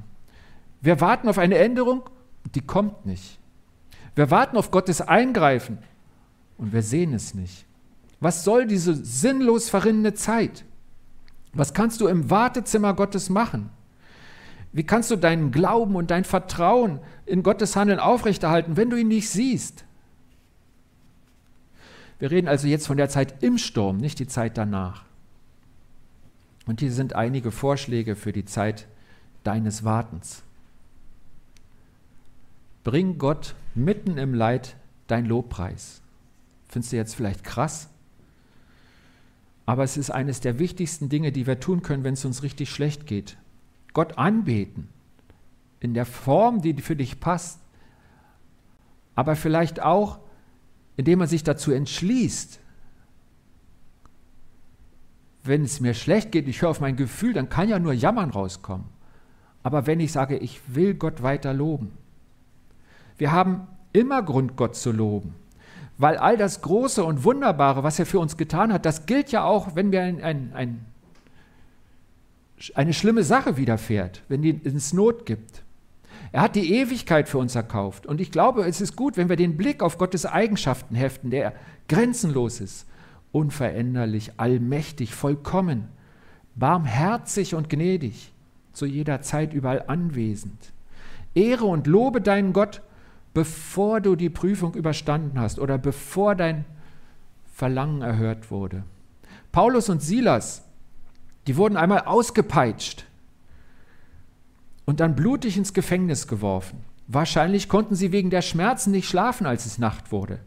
Wir 0.81 1.01
warten 1.01 1.29
auf 1.29 1.39
eine 1.39 1.59
Änderung, 1.59 2.03
die 2.55 2.61
kommt 2.61 3.07
nicht. 3.07 3.39
Wir 4.15 4.31
warten 4.31 4.57
auf 4.57 4.71
Gottes 4.71 5.01
Eingreifen 5.01 5.79
und 6.59 6.73
wir 6.73 6.83
sehen 6.83 7.13
es 7.13 7.35
nicht. 7.35 7.67
Was 8.21 8.45
soll 8.45 8.67
diese 8.67 8.95
sinnlos 8.95 9.69
verrinnende 9.69 10.15
Zeit? 10.15 10.65
Was 11.53 11.75
kannst 11.75 12.01
du 12.01 12.07
im 12.07 12.31
Wartezimmer 12.31 12.95
Gottes 12.95 13.31
machen? 13.31 13.71
Wie 14.73 14.85
kannst 14.85 15.11
du 15.11 15.17
deinen 15.17 15.53
Glauben 15.53 15.97
und 15.97 16.11
dein 16.11 16.25
Vertrauen 16.25 17.01
in 17.25 17.43
Gottes 17.43 17.77
Handeln 17.77 17.99
aufrechterhalten, 17.99 18.77
wenn 18.77 18.91
du 18.91 18.97
ihn 18.97 19.09
nicht 19.09 19.31
siehst? 19.31 19.86
Wir 22.19 22.31
reden 22.31 22.49
also 22.49 22.67
jetzt 22.67 22.87
von 22.87 22.97
der 22.97 23.09
Zeit 23.09 23.43
im 23.43 23.59
Sturm, 23.59 23.99
nicht 23.99 24.19
die 24.19 24.27
Zeit 24.27 24.57
danach. 24.57 25.05
Und 26.67 26.81
hier 26.81 26.93
sind 26.93 27.15
einige 27.15 27.51
Vorschläge 27.51 28.17
für 28.17 28.33
die 28.33 28.45
Zeit 28.45 28.87
deines 29.45 29.85
Wartens. 29.85 30.43
Bring 32.85 33.19
Gott 33.19 33.55
mitten 33.75 34.19
im 34.19 34.35
Leid 34.35 34.77
dein 35.07 35.27
Lobpreis. 35.27 36.01
Findest 36.69 36.93
du 36.93 36.97
jetzt 36.97 37.15
vielleicht 37.15 37.45
krass? 37.45 37.89
Aber 39.67 39.85
es 39.85 39.97
ist 39.97 40.11
eines 40.11 40.41
der 40.41 40.59
wichtigsten 40.59 41.09
Dinge, 41.09 41.33
die 41.33 41.47
wir 41.47 41.61
tun 41.61 41.83
können, 41.83 42.05
wenn 42.05 42.15
es 42.15 42.25
uns 42.25 42.43
richtig 42.43 42.71
schlecht 42.71 43.07
geht. 43.07 43.37
Gott 43.93 44.19
anbeten 44.19 44.89
in 45.81 45.95
der 45.95 46.07
Form, 46.07 46.63
die 46.63 46.75
für 46.81 46.97
dich 46.97 47.21
passt 47.21 47.61
aber 49.17 49.35
vielleicht 49.35 49.81
auch, 49.81 50.21
indem 50.97 51.19
man 51.19 51.29
sich 51.29 51.45
dazu 51.45 51.73
entschließt, 51.73 52.61
wenn 55.45 55.63
es 55.63 55.81
mir 55.81 55.95
schlecht 55.95 56.33
geht, 56.33 56.49
ich 56.49 56.63
höre 56.63 56.71
auf 56.71 56.81
mein 56.81 56.97
Gefühl, 56.97 57.33
dann 57.33 57.49
kann 57.49 57.69
ja 57.69 57.79
nur 57.79 57.93
Jammern 57.93 58.31
rauskommen. 58.31 58.87
Aber 59.63 59.87
wenn 59.87 60.01
ich 60.01 60.13
sage, 60.13 60.37
ich 60.37 60.61
will 60.69 60.95
Gott 60.95 61.23
weiter 61.23 61.53
loben, 61.53 61.93
wir 63.19 63.33
haben 63.33 63.67
immer 63.93 64.23
Grund, 64.23 64.57
Gott 64.57 64.77
zu 64.77 64.93
loben, 64.93 65.35
weil 65.99 66.17
all 66.19 66.37
das 66.37 66.63
Große 66.63 67.03
und 67.03 67.25
Wunderbare, 67.25 67.83
was 67.83 67.99
er 67.99 68.07
für 68.07 68.19
uns 68.19 68.37
getan 68.37 68.73
hat, 68.73 68.85
das 68.85 69.07
gilt 69.07 69.33
ja 69.33 69.45
auch, 69.45 69.75
wenn 69.75 69.93
wir 69.93 70.03
ein, 70.03 70.23
ein, 70.23 70.53
ein, 70.55 70.85
eine 72.75 72.93
schlimme 72.93 73.23
Sache 73.23 73.57
widerfährt, 73.57 74.23
wenn 74.29 74.45
es 74.65 74.93
Not 74.93 75.27
gibt. 75.27 75.63
Er 76.37 76.43
hat 76.43 76.55
die 76.55 76.75
Ewigkeit 76.75 77.31
für 77.31 77.39
uns 77.39 77.55
erkauft. 77.55 78.05
Und 78.05 78.21
ich 78.21 78.31
glaube, 78.31 78.67
es 78.67 78.83
ist 78.83 78.95
gut, 78.95 79.17
wenn 79.17 79.31
wir 79.31 79.37
den 79.37 79.57
Blick 79.57 79.83
auf 79.83 79.97
Gottes 79.97 80.27
Eigenschaften 80.27 80.95
heften, 80.95 81.31
der 81.31 81.55
grenzenlos 81.89 82.61
ist, 82.61 82.87
unveränderlich, 83.33 84.33
allmächtig, 84.37 85.15
vollkommen, 85.15 85.89
barmherzig 86.55 87.55
und 87.55 87.71
gnädig, 87.71 88.35
zu 88.75 88.85
jeder 88.85 89.23
Zeit 89.23 89.55
überall 89.55 89.85
anwesend. 89.87 90.75
Ehre 91.35 91.65
und 91.65 91.87
lobe 91.87 92.21
deinen 92.21 92.53
Gott, 92.53 92.83
bevor 93.33 94.03
du 94.03 94.15
die 94.15 94.29
Prüfung 94.29 94.75
überstanden 94.75 95.41
hast 95.41 95.59
oder 95.59 95.79
bevor 95.79 96.35
dein 96.35 96.67
Verlangen 97.55 98.03
erhört 98.03 98.51
wurde. 98.51 98.83
Paulus 99.53 99.89
und 99.89 100.03
Silas, 100.03 100.65
die 101.47 101.57
wurden 101.57 101.79
einmal 101.79 102.01
ausgepeitscht 102.01 103.06
und 104.87 105.01
dann 105.01 105.15
blutig 105.15 105.59
ins 105.59 105.75
Gefängnis 105.75 106.27
geworfen. 106.27 106.79
Wahrscheinlich 107.09 107.69
konnten 107.69 107.95
sie 107.95 108.11
wegen 108.13 108.31
der 108.31 108.43
Schmerzen 108.43 108.93
nicht 108.93 109.09
schlafen, 109.09 109.47
als 109.47 109.67
es 109.67 109.79
Nacht 109.79 110.11
wurde. 110.11 110.41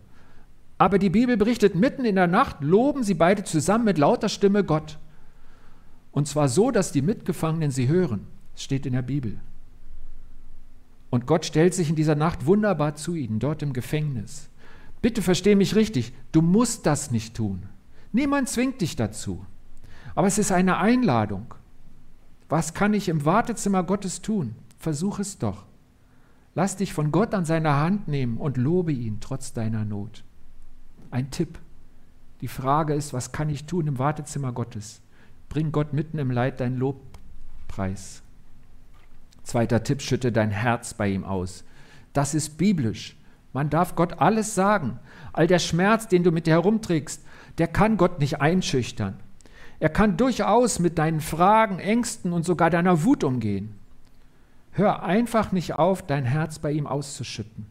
Aber 0.78 0.98
die 0.98 1.10
Bibel 1.10 1.38
berichtet, 1.38 1.76
mitten 1.76 2.06
in 2.06 2.16
der 2.16 2.28
Nacht 2.28 2.58
loben 2.62 3.04
sie 3.04 3.14
beide 3.14 3.44
zusammen 3.44 3.86
mit 3.86 3.98
lauter 3.98 4.30
Stimme 4.30 4.64
Gott. 4.64 4.98
Und 6.12 6.28
zwar 6.28 6.48
so, 6.48 6.72
dass 6.72 6.92
die 6.92 7.02
Mitgefangenen 7.02 7.70
sie 7.70 7.88
hören. 7.88 8.28
Es 8.56 8.64
steht 8.64 8.86
in 8.86 8.94
der 8.94 9.02
Bibel. 9.02 9.38
Und 11.10 11.26
Gott 11.26 11.46
stellt 11.46 11.74
sich 11.74 11.90
in 11.90 11.96
dieser 11.96 12.16
Nacht 12.16 12.46
wunderbar 12.46 12.96
zu 12.96 13.16
ihnen, 13.16 13.40
dort 13.40 13.62
im 13.62 13.74
Gefängnis. 13.74 14.50
Bitte 15.02 15.22
versteh 15.22 15.56
mich 15.56 15.76
richtig, 15.76 16.14
du 16.32 16.42
musst 16.42 16.86
das 16.86 17.12
nicht 17.12 17.36
tun. 17.36 17.64
Niemand 18.12 18.50
zwingt 18.50 18.82
dich 18.82 18.96
dazu. 18.96 19.46
Aber 20.16 20.28
es 20.28 20.38
ist 20.38 20.52
eine 20.52 20.78
Einladung. 20.78 21.54
Was 22.50 22.74
kann 22.74 22.94
ich 22.96 23.10
im 23.10 23.26
Wartezimmer 23.26 23.84
Gottes 23.84 24.22
tun? 24.22 24.56
Versuch 24.80 25.20
es 25.20 25.38
doch. 25.38 25.66
Lass 26.56 26.76
dich 26.76 26.94
von 26.94 27.12
Gott 27.12 27.34
an 27.34 27.46
seiner 27.46 27.78
Hand 27.78 28.08
nehmen 28.08 28.38
und 28.38 28.58
lobe 28.58 28.92
ihn 28.92 29.20
trotz 29.20 29.54
deiner 29.54 29.86
Not. 29.86 30.24
Ein 31.12 31.30
Tipp. 31.30 31.60
Die 32.42 32.48
Frage 32.48 32.96
ist, 32.96 33.14
was 33.14 33.32
kann 33.32 33.50
ich 33.50 33.66
tun 33.66 33.88
im 33.88 34.00
Wartezimmer 34.00 34.52
Gottes? 34.52 35.02
Bring 35.48 35.72
Gott 35.72 35.94
mitten 35.94 36.18
im 36.18 36.32
Leid 36.32 36.60
dein 36.60 36.76
Lobpreis. 36.76 38.24
Zweiter 39.44 39.84
Tipp, 39.84 40.02
schütte 40.02 40.32
dein 40.32 40.52
Herz 40.52 40.94
bei 40.94 41.10
ihm 41.10 41.24
aus. 41.24 41.64
Das 42.14 42.34
ist 42.34 42.58
biblisch. 42.58 43.16
Man 43.54 43.70
darf 43.70 43.96
Gott 43.96 44.20
alles 44.20 44.56
sagen. 44.56 45.00
All 45.34 45.48
der 45.48 45.60
Schmerz, 45.60 46.08
den 46.08 46.24
du 46.24 46.32
mit 46.32 46.48
dir 46.48 46.54
herumträgst, 46.54 47.24
der 47.58 47.68
kann 47.68 47.98
Gott 47.98 48.20
nicht 48.20 48.42
einschüchtern. 48.42 49.20
Er 49.80 49.90
kann 49.90 50.18
durchaus 50.18 50.80
mit 50.80 50.98
deinen 50.98 51.22
Fragen, 51.22 51.80
Ängsten 51.80 52.34
und 52.34 52.46
sogar 52.46 52.70
deiner 52.70 53.04
Wut 53.04 53.24
umgehen. 53.24 53.76
Hör 54.72 55.04
einfach 55.04 55.52
nicht 55.52 55.76
auf, 55.76 56.06
dein 56.06 56.26
Herz 56.26 56.60
bei 56.60 56.72
ihm 56.72 56.86
auszuschütten. 56.86 57.66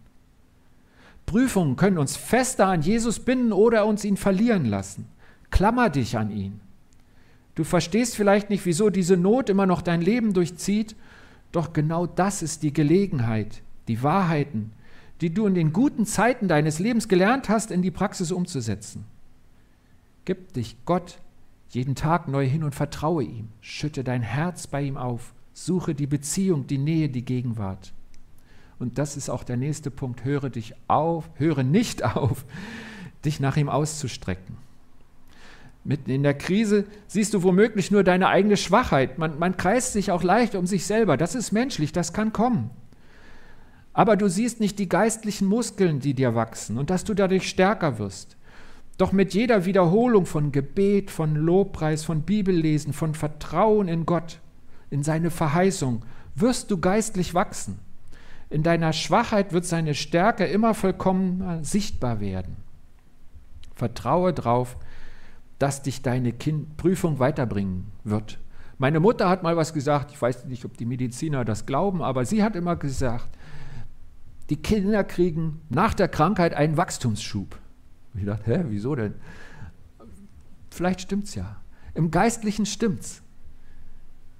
Prüfungen 1.27 1.77
können 1.77 1.99
uns 1.99 2.17
fester 2.17 2.67
an 2.67 2.81
Jesus 2.81 3.21
binden 3.21 3.53
oder 3.53 3.85
uns 3.85 4.05
ihn 4.05 4.17
verlieren 4.17 4.65
lassen. 4.65 5.07
Klammer 5.51 5.91
dich 5.91 6.17
an 6.17 6.31
ihn. 6.31 6.61
Du 7.55 7.65
verstehst 7.65 8.17
vielleicht 8.17 8.51
nicht, 8.51 8.65
wieso 8.65 8.89
diese 8.89 9.17
Not 9.17 9.51
immer 9.51 9.67
noch 9.67 9.83
dein 9.83 10.01
Leben 10.01 10.33
durchzieht, 10.33 10.97
doch 11.53 11.73
genau 11.73 12.07
das 12.07 12.43
ist 12.43 12.63
die 12.63 12.73
Gelegenheit, 12.73 13.63
die 13.89 14.03
Wahrheiten, 14.03 14.73
die 15.21 15.35
du 15.35 15.47
in 15.47 15.55
den 15.55 15.73
guten 15.73 16.07
Zeiten 16.07 16.49
deines 16.49 16.79
Lebens 16.79 17.09
gelernt 17.09 17.49
hast, 17.49 17.71
in 17.71 17.83
die 17.83 17.91
Praxis 17.91 18.33
umzusetzen. 18.33 19.05
Gib 20.25 20.53
dich 20.53 20.77
Gott 20.85 21.19
jeden 21.69 21.95
Tag 21.95 22.29
neu 22.29 22.47
hin 22.47 22.65
und 22.65 22.75
vertraue 22.75 23.25
ihm. 23.25 23.49
Schütte 23.61 24.05
dein 24.05 24.23
Herz 24.23 24.67
bei 24.67 24.83
ihm 24.83 24.97
auf. 24.97 25.35
Suche 25.53 25.95
die 25.95 26.07
Beziehung, 26.07 26.67
die 26.67 26.79
Nähe, 26.79 27.09
die 27.09 27.25
Gegenwart. 27.25 27.93
Und 28.79 28.99
das 28.99 29.17
ist 29.17 29.29
auch 29.29 29.45
der 29.45 29.57
nächste 29.57 29.91
Punkt. 29.91 30.25
Höre 30.25 30.51
dich 30.51 30.75
auf, 30.87 31.29
höre 31.35 31.63
nicht 31.63 32.05
auf, 32.17 32.45
dich 33.25 33.41
nach 33.41 33.57
ihm 33.57 33.69
auszustrecken. 33.69 34.57
Mitten 35.85 36.11
in 36.11 36.23
der 36.23 36.35
Krise 36.35 36.85
siehst 37.07 37.35
du 37.35 37.43
womöglich 37.43 37.91
nur 37.91 38.05
deine 38.05 38.29
eigene 38.29 38.57
Schwachheit. 38.57 39.19
Man, 39.19 39.39
man 39.39 39.57
kreist 39.57 39.93
sich 39.93 40.11
auch 40.11 40.23
leicht 40.23 40.55
um 40.55 40.67
sich 40.67 40.87
selber. 40.87 41.17
Das 41.17 41.35
ist 41.35 41.53
menschlich, 41.53 41.93
das 41.93 42.13
kann 42.13 42.33
kommen. 42.33 42.71
Aber 43.93 44.17
du 44.17 44.29
siehst 44.29 44.61
nicht 44.61 44.79
die 44.79 44.89
geistlichen 44.89 45.49
Muskeln, 45.49 45.99
die 45.99 46.15
dir 46.15 46.35
wachsen 46.35 46.79
und 46.79 46.91
dass 46.91 47.05
du 47.05 47.15
dadurch 47.15 47.49
stärker 47.49 47.99
wirst. 47.99 48.37
Doch 48.99 49.13
mit 49.13 49.33
jeder 49.33 49.65
Wiederholung 49.65 50.27
von 50.27 50.51
Gebet, 50.51 51.11
von 51.13 51.37
Lobpreis, 51.37 52.05
von 52.05 52.23
Bibellesen, 52.23 52.93
von 52.93 53.15
Vertrauen 53.15 53.87
in 53.87 54.05
Gott, 54.05 54.41
in 54.91 55.05
seine 55.05 55.31
Verheißung, 55.31 56.03
wirst 56.35 56.71
du 56.73 56.79
geistlich 56.79 57.33
wachsen. 57.33 57.79
In 58.51 58.65
deiner 58.65 58.93
Schwachheit 58.93 59.53
wird 59.53 59.65
seine 59.67 59.95
Stärke 59.95 60.47
immer 60.47 60.75
vollkommen 60.75 61.63
sichtbar 61.63 62.21
werden. 62.21 62.57
Vertraue 63.77 64.33
darauf, 64.33 64.77
dass 65.61 65.83
dich 65.83 66.03
deine 66.03 66.33
kind 66.33 66.77
Prüfung 66.77 67.21
weiterbringen 67.21 67.93
wird. 68.03 68.39
Meine 68.79 68.99
Mutter 68.99 69.29
hat 69.29 69.45
mal 69.45 69.57
was 69.57 69.75
gesagt, 69.75 70.11
ich 70.11 70.21
weiß 70.21 70.47
nicht, 70.47 70.65
ob 70.65 70.77
die 70.77 70.87
Mediziner 70.87 71.45
das 71.45 71.67
glauben, 71.67 72.03
aber 72.03 72.25
sie 72.25 72.43
hat 72.43 72.57
immer 72.57 72.75
gesagt, 72.75 73.29
die 74.51 74.57
Kinder 74.57 75.05
kriegen 75.05 75.61
nach 75.69 75.95
der 75.95 76.09
Krankheit 76.09 76.55
einen 76.55 76.77
Wachstumsschub. 76.77 77.59
Ich 78.15 78.25
dachte, 78.25 78.51
hä, 78.51 78.65
wieso 78.69 78.95
denn? 78.95 79.15
Vielleicht 80.71 81.01
stimmt's 81.01 81.35
ja. 81.35 81.57
Im 81.95 82.11
Geistlichen 82.11 82.67
stimmt's. 82.67 83.23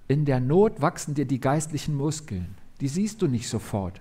In 0.07 0.25
der 0.25 0.41
Not 0.41 0.81
wachsen 0.81 1.15
dir 1.15 1.27
die 1.27 1.41
geistlichen 1.41 1.95
Muskeln. 1.95 2.55
Die 2.81 2.89
siehst 2.89 3.21
du 3.21 3.27
nicht 3.27 3.49
sofort, 3.49 4.01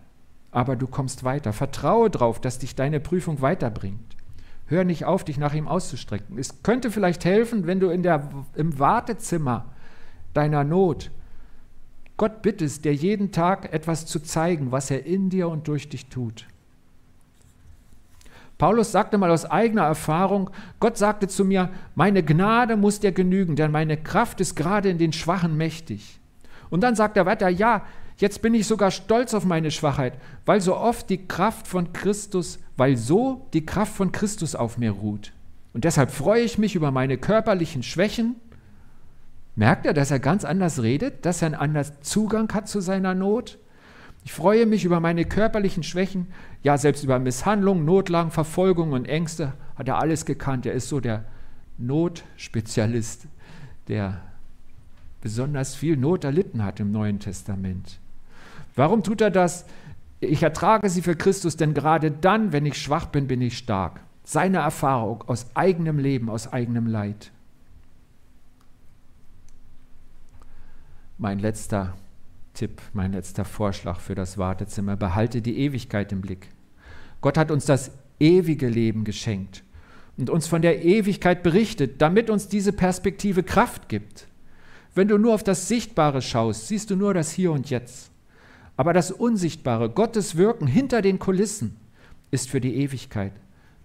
aber 0.52 0.76
du 0.76 0.88
kommst 0.88 1.24
weiter. 1.24 1.54
Vertraue 1.54 2.10
darauf, 2.10 2.40
dass 2.40 2.60
dich 2.60 2.76
deine 2.76 3.00
Prüfung 3.00 3.42
weiterbringt. 3.42 4.16
Hör 4.68 4.84
nicht 4.84 5.06
auf, 5.06 5.24
dich 5.24 5.38
nach 5.38 5.54
ihm 5.54 5.68
auszustrecken. 5.68 6.38
Es 6.38 6.62
könnte 6.62 6.92
vielleicht 6.92 7.26
helfen, 7.26 7.68
wenn 7.68 7.80
du 7.80 7.90
in 7.90 8.04
der, 8.04 8.30
im 8.56 8.78
Wartezimmer 8.80 9.74
deiner 10.34 10.64
Not 10.64 11.10
Gott 12.18 12.42
bittest, 12.42 12.84
dir 12.84 12.94
jeden 12.96 13.32
Tag 13.32 13.72
etwas 13.72 14.08
zu 14.08 14.20
zeigen, 14.20 14.72
was 14.72 14.90
er 14.90 15.06
in 15.06 15.30
dir 15.30 15.50
und 15.50 15.68
durch 15.68 15.88
dich 15.88 16.08
tut. 16.08 16.48
Paulus 18.58 18.92
sagte 18.92 19.18
mal 19.18 19.30
aus 19.30 19.46
eigener 19.46 19.84
Erfahrung, 19.84 20.50
Gott 20.80 20.98
sagte 20.98 21.28
zu 21.28 21.46
mir, 21.46 21.70
meine 21.94 22.24
Gnade 22.24 22.76
muss 22.76 23.00
dir 23.00 23.12
genügen, 23.12 23.56
denn 23.56 23.72
meine 23.72 23.98
Kraft 23.98 24.42
ist 24.42 24.56
gerade 24.56 24.90
in 24.90 24.98
den 24.98 25.14
Schwachen 25.14 25.58
mächtig. 25.58 26.20
Und 26.70 26.82
dann 26.82 26.96
sagt 26.96 27.18
er 27.18 27.26
weiter, 27.26 27.50
ja, 27.50 27.86
jetzt 28.18 28.42
bin 28.42 28.56
ich 28.56 28.66
sogar 28.66 28.90
stolz 28.90 29.34
auf 29.34 29.46
meine 29.46 29.70
Schwachheit, 29.70 30.14
weil 30.46 30.60
so 30.60 30.76
oft 30.76 31.10
die 31.10 31.28
Kraft 31.28 31.68
von 31.68 31.94
Christus, 31.94 32.60
weil 32.78 32.98
so 32.98 33.48
die 33.54 33.66
Kraft 33.66 33.94
von 33.94 34.12
Christus 34.12 34.56
auf 34.56 34.78
mir 34.78 34.92
ruht. 34.92 35.34
Und 35.74 35.84
deshalb 35.84 36.10
freue 36.10 36.42
ich 36.42 36.58
mich 36.58 36.74
über 36.76 36.90
meine 36.90 37.20
körperlichen 37.20 37.84
Schwächen. 37.84 38.36
Merkt 39.56 39.86
er, 39.86 39.94
dass 39.94 40.10
er 40.10 40.20
ganz 40.20 40.46
anders 40.46 40.82
redet, 40.82 41.26
dass 41.26 41.44
er 41.44 41.48
einen 41.48 41.56
anderen 41.56 41.92
Zugang 42.02 42.52
hat 42.54 42.68
zu 42.68 42.80
seiner 42.82 43.14
Not? 43.14 43.60
Ich 44.28 44.34
freue 44.34 44.66
mich 44.66 44.84
über 44.84 45.00
meine 45.00 45.24
körperlichen 45.24 45.84
Schwächen, 45.84 46.28
ja 46.62 46.78
selbst 46.78 47.02
über 47.02 47.18
Misshandlungen, 47.18 47.86
Notlagen, 47.86 48.30
Verfolgung 48.30 48.92
und 48.92 49.08
Ängste 49.08 49.54
hat 49.78 49.88
er 49.88 50.00
alles 50.00 50.26
gekannt. 50.26 50.66
Er 50.66 50.74
ist 50.74 50.90
so 50.90 51.00
der 51.00 51.24
Notspezialist, 51.78 53.28
der 53.88 54.20
besonders 55.22 55.76
viel 55.76 55.96
Not 55.96 56.26
erlitten 56.26 56.62
hat 56.62 56.82
im 56.82 56.92
Neuen 56.92 57.22
Testament. 57.22 58.00
Warum 58.76 59.02
tut 59.02 59.22
er 59.22 59.32
das? 59.32 59.66
Ich 60.20 60.44
ertrage 60.44 60.90
sie 60.90 61.02
für 61.02 61.16
Christus, 61.16 61.56
denn 61.56 61.74
gerade 61.74 62.12
dann, 62.12 62.52
wenn 62.52 62.66
ich 62.66 62.82
schwach 62.82 63.06
bin, 63.06 63.28
bin 63.28 63.42
ich 63.42 63.58
stark. 63.58 64.02
Seine 64.26 64.58
Erfahrung 64.58 65.24
aus 65.28 65.46
eigenem 65.54 66.00
Leben, 66.00 66.30
aus 66.30 66.52
eigenem 66.52 66.86
Leid. 66.86 67.32
Mein 71.18 71.40
letzter 71.40 71.94
Tipp, 72.58 72.82
mein 72.94 73.12
letzter 73.12 73.46
Vorschlag 73.46 74.00
für 74.00 74.16
das 74.16 74.40
Wartezimmer. 74.40 74.96
Behalte 74.96 75.44
die 75.44 75.60
Ewigkeit 75.60 76.12
im 76.12 76.22
Blick. 76.22 76.50
Gott 77.22 77.38
hat 77.38 77.52
uns 77.52 77.66
das 77.66 77.92
ewige 78.20 78.68
Leben 78.68 79.04
geschenkt 79.04 79.64
und 80.18 80.32
uns 80.32 80.48
von 80.48 80.64
der 80.64 80.84
Ewigkeit 80.84 81.44
berichtet, 81.44 82.02
damit 82.02 82.32
uns 82.32 82.48
diese 82.48 82.74
Perspektive 82.74 83.44
Kraft 83.44 83.90
gibt. 83.90 84.28
Wenn 84.96 85.08
du 85.08 85.20
nur 85.20 85.36
auf 85.36 85.44
das 85.44 85.68
Sichtbare 85.68 86.24
schaust, 86.24 86.68
siehst 86.68 86.90
du 86.90 86.96
nur 86.96 87.14
das 87.14 87.30
Hier 87.30 87.52
und 87.52 87.70
Jetzt. 87.70 88.10
Aber 88.76 88.92
das 88.92 89.12
Unsichtbare, 89.12 89.92
Gottes 89.92 90.36
Wirken 90.36 90.66
hinter 90.66 91.04
den 91.04 91.20
Kulissen, 91.20 91.78
ist 92.32 92.50
für 92.50 92.60
die 92.60 92.76
Ewigkeit. 92.78 93.34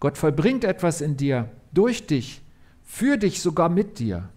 Gott 0.01 0.17
vollbringt 0.17 0.65
etwas 0.65 1.03
in 1.03 1.19
dir, 1.19 1.51
durch 1.75 2.07
dich, 2.07 2.41
für 2.83 3.19
dich, 3.19 3.43
sogar 3.43 3.69
mit 3.69 3.99
dir. 3.99 4.31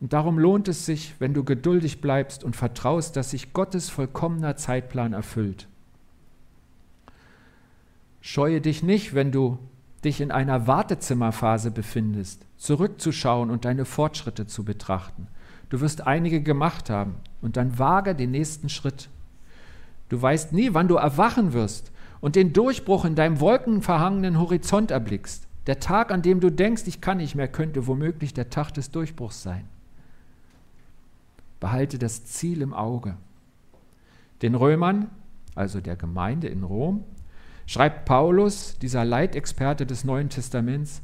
Und 0.00 0.12
darum 0.12 0.38
lohnt 0.38 0.68
es 0.68 0.84
sich, 0.84 1.14
wenn 1.18 1.32
du 1.32 1.42
geduldig 1.42 2.00
bleibst 2.00 2.44
und 2.44 2.54
vertraust, 2.54 3.16
dass 3.16 3.30
sich 3.30 3.52
Gottes 3.52 3.88
vollkommener 3.88 4.56
Zeitplan 4.56 5.12
erfüllt. 5.12 5.68
Scheue 8.20 8.60
dich 8.60 8.82
nicht, 8.82 9.14
wenn 9.14 9.32
du 9.32 9.58
dich 10.04 10.20
in 10.20 10.30
einer 10.30 10.66
Wartezimmerphase 10.66 11.70
befindest, 11.70 12.44
zurückzuschauen 12.58 13.50
und 13.50 13.64
deine 13.64 13.84
Fortschritte 13.84 14.46
zu 14.46 14.64
betrachten. 14.64 15.28
Du 15.68 15.80
wirst 15.80 16.06
einige 16.06 16.42
gemacht 16.42 16.90
haben 16.90 17.14
und 17.40 17.56
dann 17.56 17.78
wage 17.78 18.14
den 18.14 18.30
nächsten 18.30 18.68
Schritt. 18.68 19.08
Du 20.08 20.20
weißt 20.20 20.52
nie, 20.52 20.74
wann 20.74 20.88
du 20.88 20.96
erwachen 20.96 21.52
wirst 21.52 21.90
und 22.20 22.36
den 22.36 22.52
Durchbruch 22.52 23.04
in 23.04 23.14
deinem 23.14 23.40
wolkenverhangenen 23.40 24.38
Horizont 24.38 24.90
erblickst. 24.90 25.48
Der 25.66 25.80
Tag, 25.80 26.12
an 26.12 26.22
dem 26.22 26.40
du 26.40 26.50
denkst, 26.50 26.84
ich 26.86 27.00
kann 27.00 27.16
nicht 27.16 27.34
mehr, 27.34 27.48
könnte 27.48 27.86
womöglich 27.86 28.34
der 28.34 28.50
Tag 28.50 28.72
des 28.72 28.92
Durchbruchs 28.92 29.42
sein. 29.42 29.64
Behalte 31.60 31.98
das 31.98 32.24
Ziel 32.24 32.62
im 32.62 32.74
Auge. 32.74 33.16
Den 34.42 34.54
Römern, 34.54 35.10
also 35.54 35.80
der 35.80 35.96
Gemeinde 35.96 36.48
in 36.48 36.62
Rom, 36.62 37.04
schreibt 37.66 38.04
Paulus, 38.04 38.78
dieser 38.78 39.04
Leitexperte 39.04 39.86
des 39.86 40.04
Neuen 40.04 40.28
Testaments, 40.28 41.02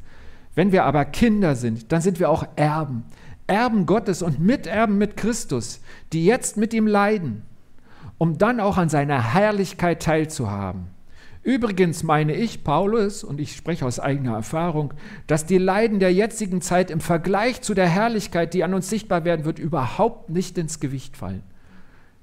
wenn 0.55 0.73
wir 0.73 0.85
aber 0.85 1.05
Kinder 1.07 1.57
sind, 1.57 1.93
dann 1.93 2.03
sind 2.03 2.21
wir 2.21 2.29
auch 2.29 2.47
Erben, 2.57 3.05
Erben 3.47 3.87
Gottes 3.87 4.23
und 4.23 4.38
Miterben 4.38 4.99
mit 4.99 5.17
Christus, 5.17 5.81
die 6.12 6.25
jetzt 6.25 6.57
mit 6.57 6.75
ihm 6.75 6.87
leiden, 6.87 7.43
um 8.19 8.38
dann 8.38 8.61
auch 8.61 8.77
an 8.77 8.88
seiner 8.88 9.35
Herrlichkeit 9.35 10.03
teilzuhaben. 10.03 10.87
Übrigens 11.42 12.05
meine 12.05 12.35
ich, 12.37 12.62
Paulus, 12.62 13.24
und 13.24 13.40
ich 13.40 13.57
spreche 13.57 13.85
aus 13.85 13.98
eigener 13.98 14.35
Erfahrung, 14.35 14.94
dass 15.26 15.44
die 15.44 15.59
Leiden 15.59 15.98
der 15.98 16.12
jetzigen 16.12 16.61
Zeit 16.61 16.90
im 16.90 17.00
Vergleich 17.00 17.62
zu 17.62 17.74
der 17.74 17.88
Herrlichkeit, 17.88 18.55
die 18.55 18.62
an 18.62 18.74
uns 18.74 18.88
sichtbar 18.88 19.24
werden 19.24 19.44
wird, 19.44 19.59
überhaupt 19.59 20.31
nicht 20.31 20.57
ins 20.57 20.78
Gewicht 20.78 21.16
fallen. 21.16 21.42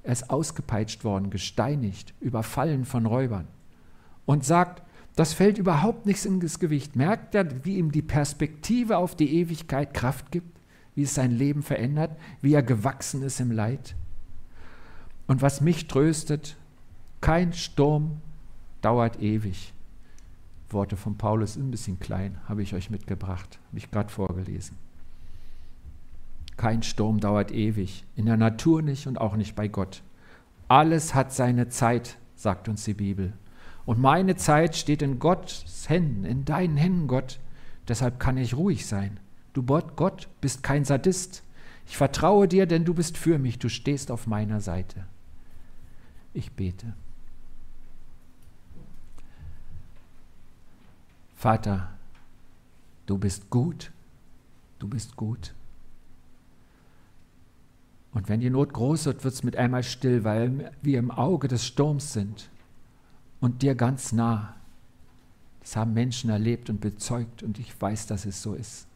Er 0.02 0.12
ist 0.12 0.30
ausgepeitscht 0.30 1.04
worden, 1.04 1.28
gesteinigt, 1.28 2.14
überfallen 2.20 2.86
von 2.86 3.04
Räubern 3.04 3.46
und 4.24 4.44
sagt, 4.44 4.82
das 5.16 5.34
fällt 5.34 5.58
überhaupt 5.58 6.06
nichts 6.06 6.24
ins 6.24 6.58
Gewicht. 6.58 6.96
Merkt 6.96 7.34
er, 7.34 7.64
wie 7.64 7.76
ihm 7.76 7.92
die 7.92 8.00
Perspektive 8.00 8.96
auf 8.96 9.14
die 9.14 9.34
Ewigkeit 9.40 9.92
Kraft 9.92 10.30
gibt, 10.30 10.58
wie 10.94 11.02
es 11.02 11.14
sein 11.14 11.32
Leben 11.32 11.62
verändert, 11.62 12.16
wie 12.40 12.54
er 12.54 12.62
gewachsen 12.62 13.22
ist 13.22 13.38
im 13.38 13.50
Leid? 13.50 13.94
Und 15.26 15.42
was 15.42 15.60
mich 15.60 15.88
tröstet, 15.88 16.56
kein 17.20 17.52
Sturm 17.52 18.22
dauert 18.80 19.20
ewig. 19.20 19.72
Worte 20.68 20.96
von 20.96 21.16
Paulus 21.18 21.56
ein 21.56 21.70
bisschen 21.70 21.98
klein, 21.98 22.38
habe 22.48 22.62
ich 22.62 22.74
euch 22.74 22.90
mitgebracht, 22.90 23.58
habe 23.68 23.78
ich 23.78 23.90
gerade 23.90 24.08
vorgelesen. 24.08 24.76
Kein 26.56 26.82
Sturm 26.82 27.20
dauert 27.20 27.50
ewig, 27.50 28.04
in 28.16 28.26
der 28.26 28.36
Natur 28.36 28.82
nicht 28.82 29.06
und 29.06 29.18
auch 29.18 29.34
nicht 29.34 29.56
bei 29.56 29.66
Gott. 29.66 30.02
Alles 30.68 31.14
hat 31.14 31.32
seine 31.32 31.68
Zeit, 31.68 32.18
sagt 32.36 32.68
uns 32.68 32.84
die 32.84 32.94
Bibel. 32.94 33.32
Und 33.86 33.98
meine 33.98 34.36
Zeit 34.36 34.76
steht 34.76 35.02
in 35.02 35.18
Gottes 35.18 35.88
Händen, 35.88 36.24
in 36.24 36.44
deinen 36.44 36.76
Händen, 36.76 37.08
Gott. 37.08 37.40
Deshalb 37.88 38.20
kann 38.20 38.36
ich 38.36 38.54
ruhig 38.54 38.86
sein. 38.86 39.18
Du 39.52 39.62
Gott 39.64 40.28
bist 40.40 40.62
kein 40.62 40.84
Sadist. 40.84 41.42
Ich 41.86 41.96
vertraue 41.96 42.46
dir, 42.46 42.66
denn 42.66 42.84
du 42.84 42.94
bist 42.94 43.18
für 43.18 43.38
mich, 43.38 43.58
du 43.58 43.68
stehst 43.68 44.12
auf 44.12 44.28
meiner 44.28 44.60
Seite. 44.60 45.06
Ich 46.32 46.52
bete. 46.52 46.94
Vater, 51.40 51.88
du 53.06 53.16
bist 53.16 53.48
gut, 53.48 53.92
du 54.78 54.86
bist 54.86 55.16
gut. 55.16 55.54
Und 58.12 58.28
wenn 58.28 58.40
die 58.40 58.50
Not 58.50 58.74
groß 58.74 59.06
wird, 59.06 59.24
wird 59.24 59.32
es 59.32 59.42
mit 59.42 59.56
einmal 59.56 59.82
still, 59.82 60.22
weil 60.22 60.70
wir 60.82 60.98
im 60.98 61.10
Auge 61.10 61.48
des 61.48 61.64
Sturms 61.64 62.12
sind 62.12 62.50
und 63.40 63.62
dir 63.62 63.74
ganz 63.74 64.12
nah. 64.12 64.54
Das 65.60 65.76
haben 65.76 65.94
Menschen 65.94 66.28
erlebt 66.28 66.68
und 66.68 66.82
bezeugt 66.82 67.42
und 67.42 67.58
ich 67.58 67.80
weiß, 67.80 68.06
dass 68.06 68.26
es 68.26 68.42
so 68.42 68.52
ist. 68.52 68.86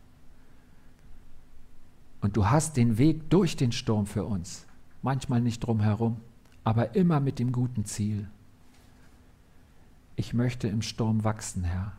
Und 2.20 2.36
du 2.36 2.50
hast 2.50 2.76
den 2.76 2.98
Weg 2.98 3.30
durch 3.30 3.56
den 3.56 3.72
Sturm 3.72 4.04
für 4.04 4.26
uns, 4.26 4.66
manchmal 5.00 5.40
nicht 5.40 5.60
drumherum, 5.60 6.20
aber 6.62 6.94
immer 6.94 7.20
mit 7.20 7.38
dem 7.38 7.52
guten 7.52 7.86
Ziel. 7.86 8.28
Ich 10.14 10.34
möchte 10.34 10.68
im 10.68 10.82
Sturm 10.82 11.24
wachsen, 11.24 11.64
Herr 11.64 11.94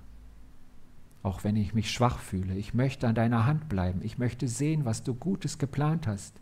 auch 1.25 1.43
wenn 1.43 1.55
ich 1.55 1.73
mich 1.73 1.91
schwach 1.91 2.19
fühle. 2.19 2.53
Ich 2.53 2.75
möchte 2.75 3.07
an 3.07 3.15
deiner 3.15 3.47
Hand 3.47 3.67
bleiben. 3.67 4.01
Ich 4.03 4.19
möchte 4.19 4.47
sehen, 4.47 4.85
was 4.85 5.01
du 5.01 5.15
Gutes 5.15 5.57
geplant 5.57 6.05
hast 6.05 6.35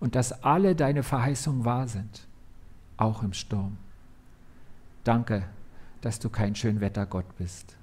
und 0.00 0.16
dass 0.16 0.42
alle 0.42 0.74
deine 0.74 1.04
Verheißungen 1.04 1.64
wahr 1.64 1.86
sind, 1.86 2.26
auch 2.96 3.22
im 3.22 3.32
Sturm. 3.32 3.78
Danke, 5.04 5.44
dass 6.00 6.18
du 6.18 6.30
kein 6.30 6.56
Schönwettergott 6.56 7.36
bist, 7.38 7.76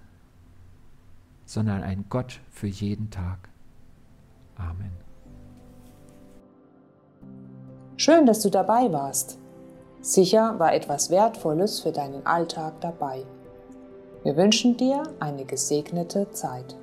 sondern 1.45 1.83
ein 1.83 2.05
Gott 2.09 2.41
für 2.49 2.67
jeden 2.67 3.09
Tag. 3.09 3.47
Amen. 4.57 4.91
Schön, 7.95 8.25
dass 8.25 8.41
du 8.41 8.49
dabei 8.49 8.91
warst. 8.91 9.39
Sicher 10.01 10.59
war 10.59 10.73
etwas 10.73 11.11
Wertvolles 11.11 11.79
für 11.79 11.93
deinen 11.93 12.25
Alltag 12.25 12.81
dabei. 12.81 13.23
Wir 14.23 14.37
wünschen 14.37 14.77
dir 14.77 15.01
eine 15.19 15.45
gesegnete 15.45 16.29
Zeit. 16.31 16.75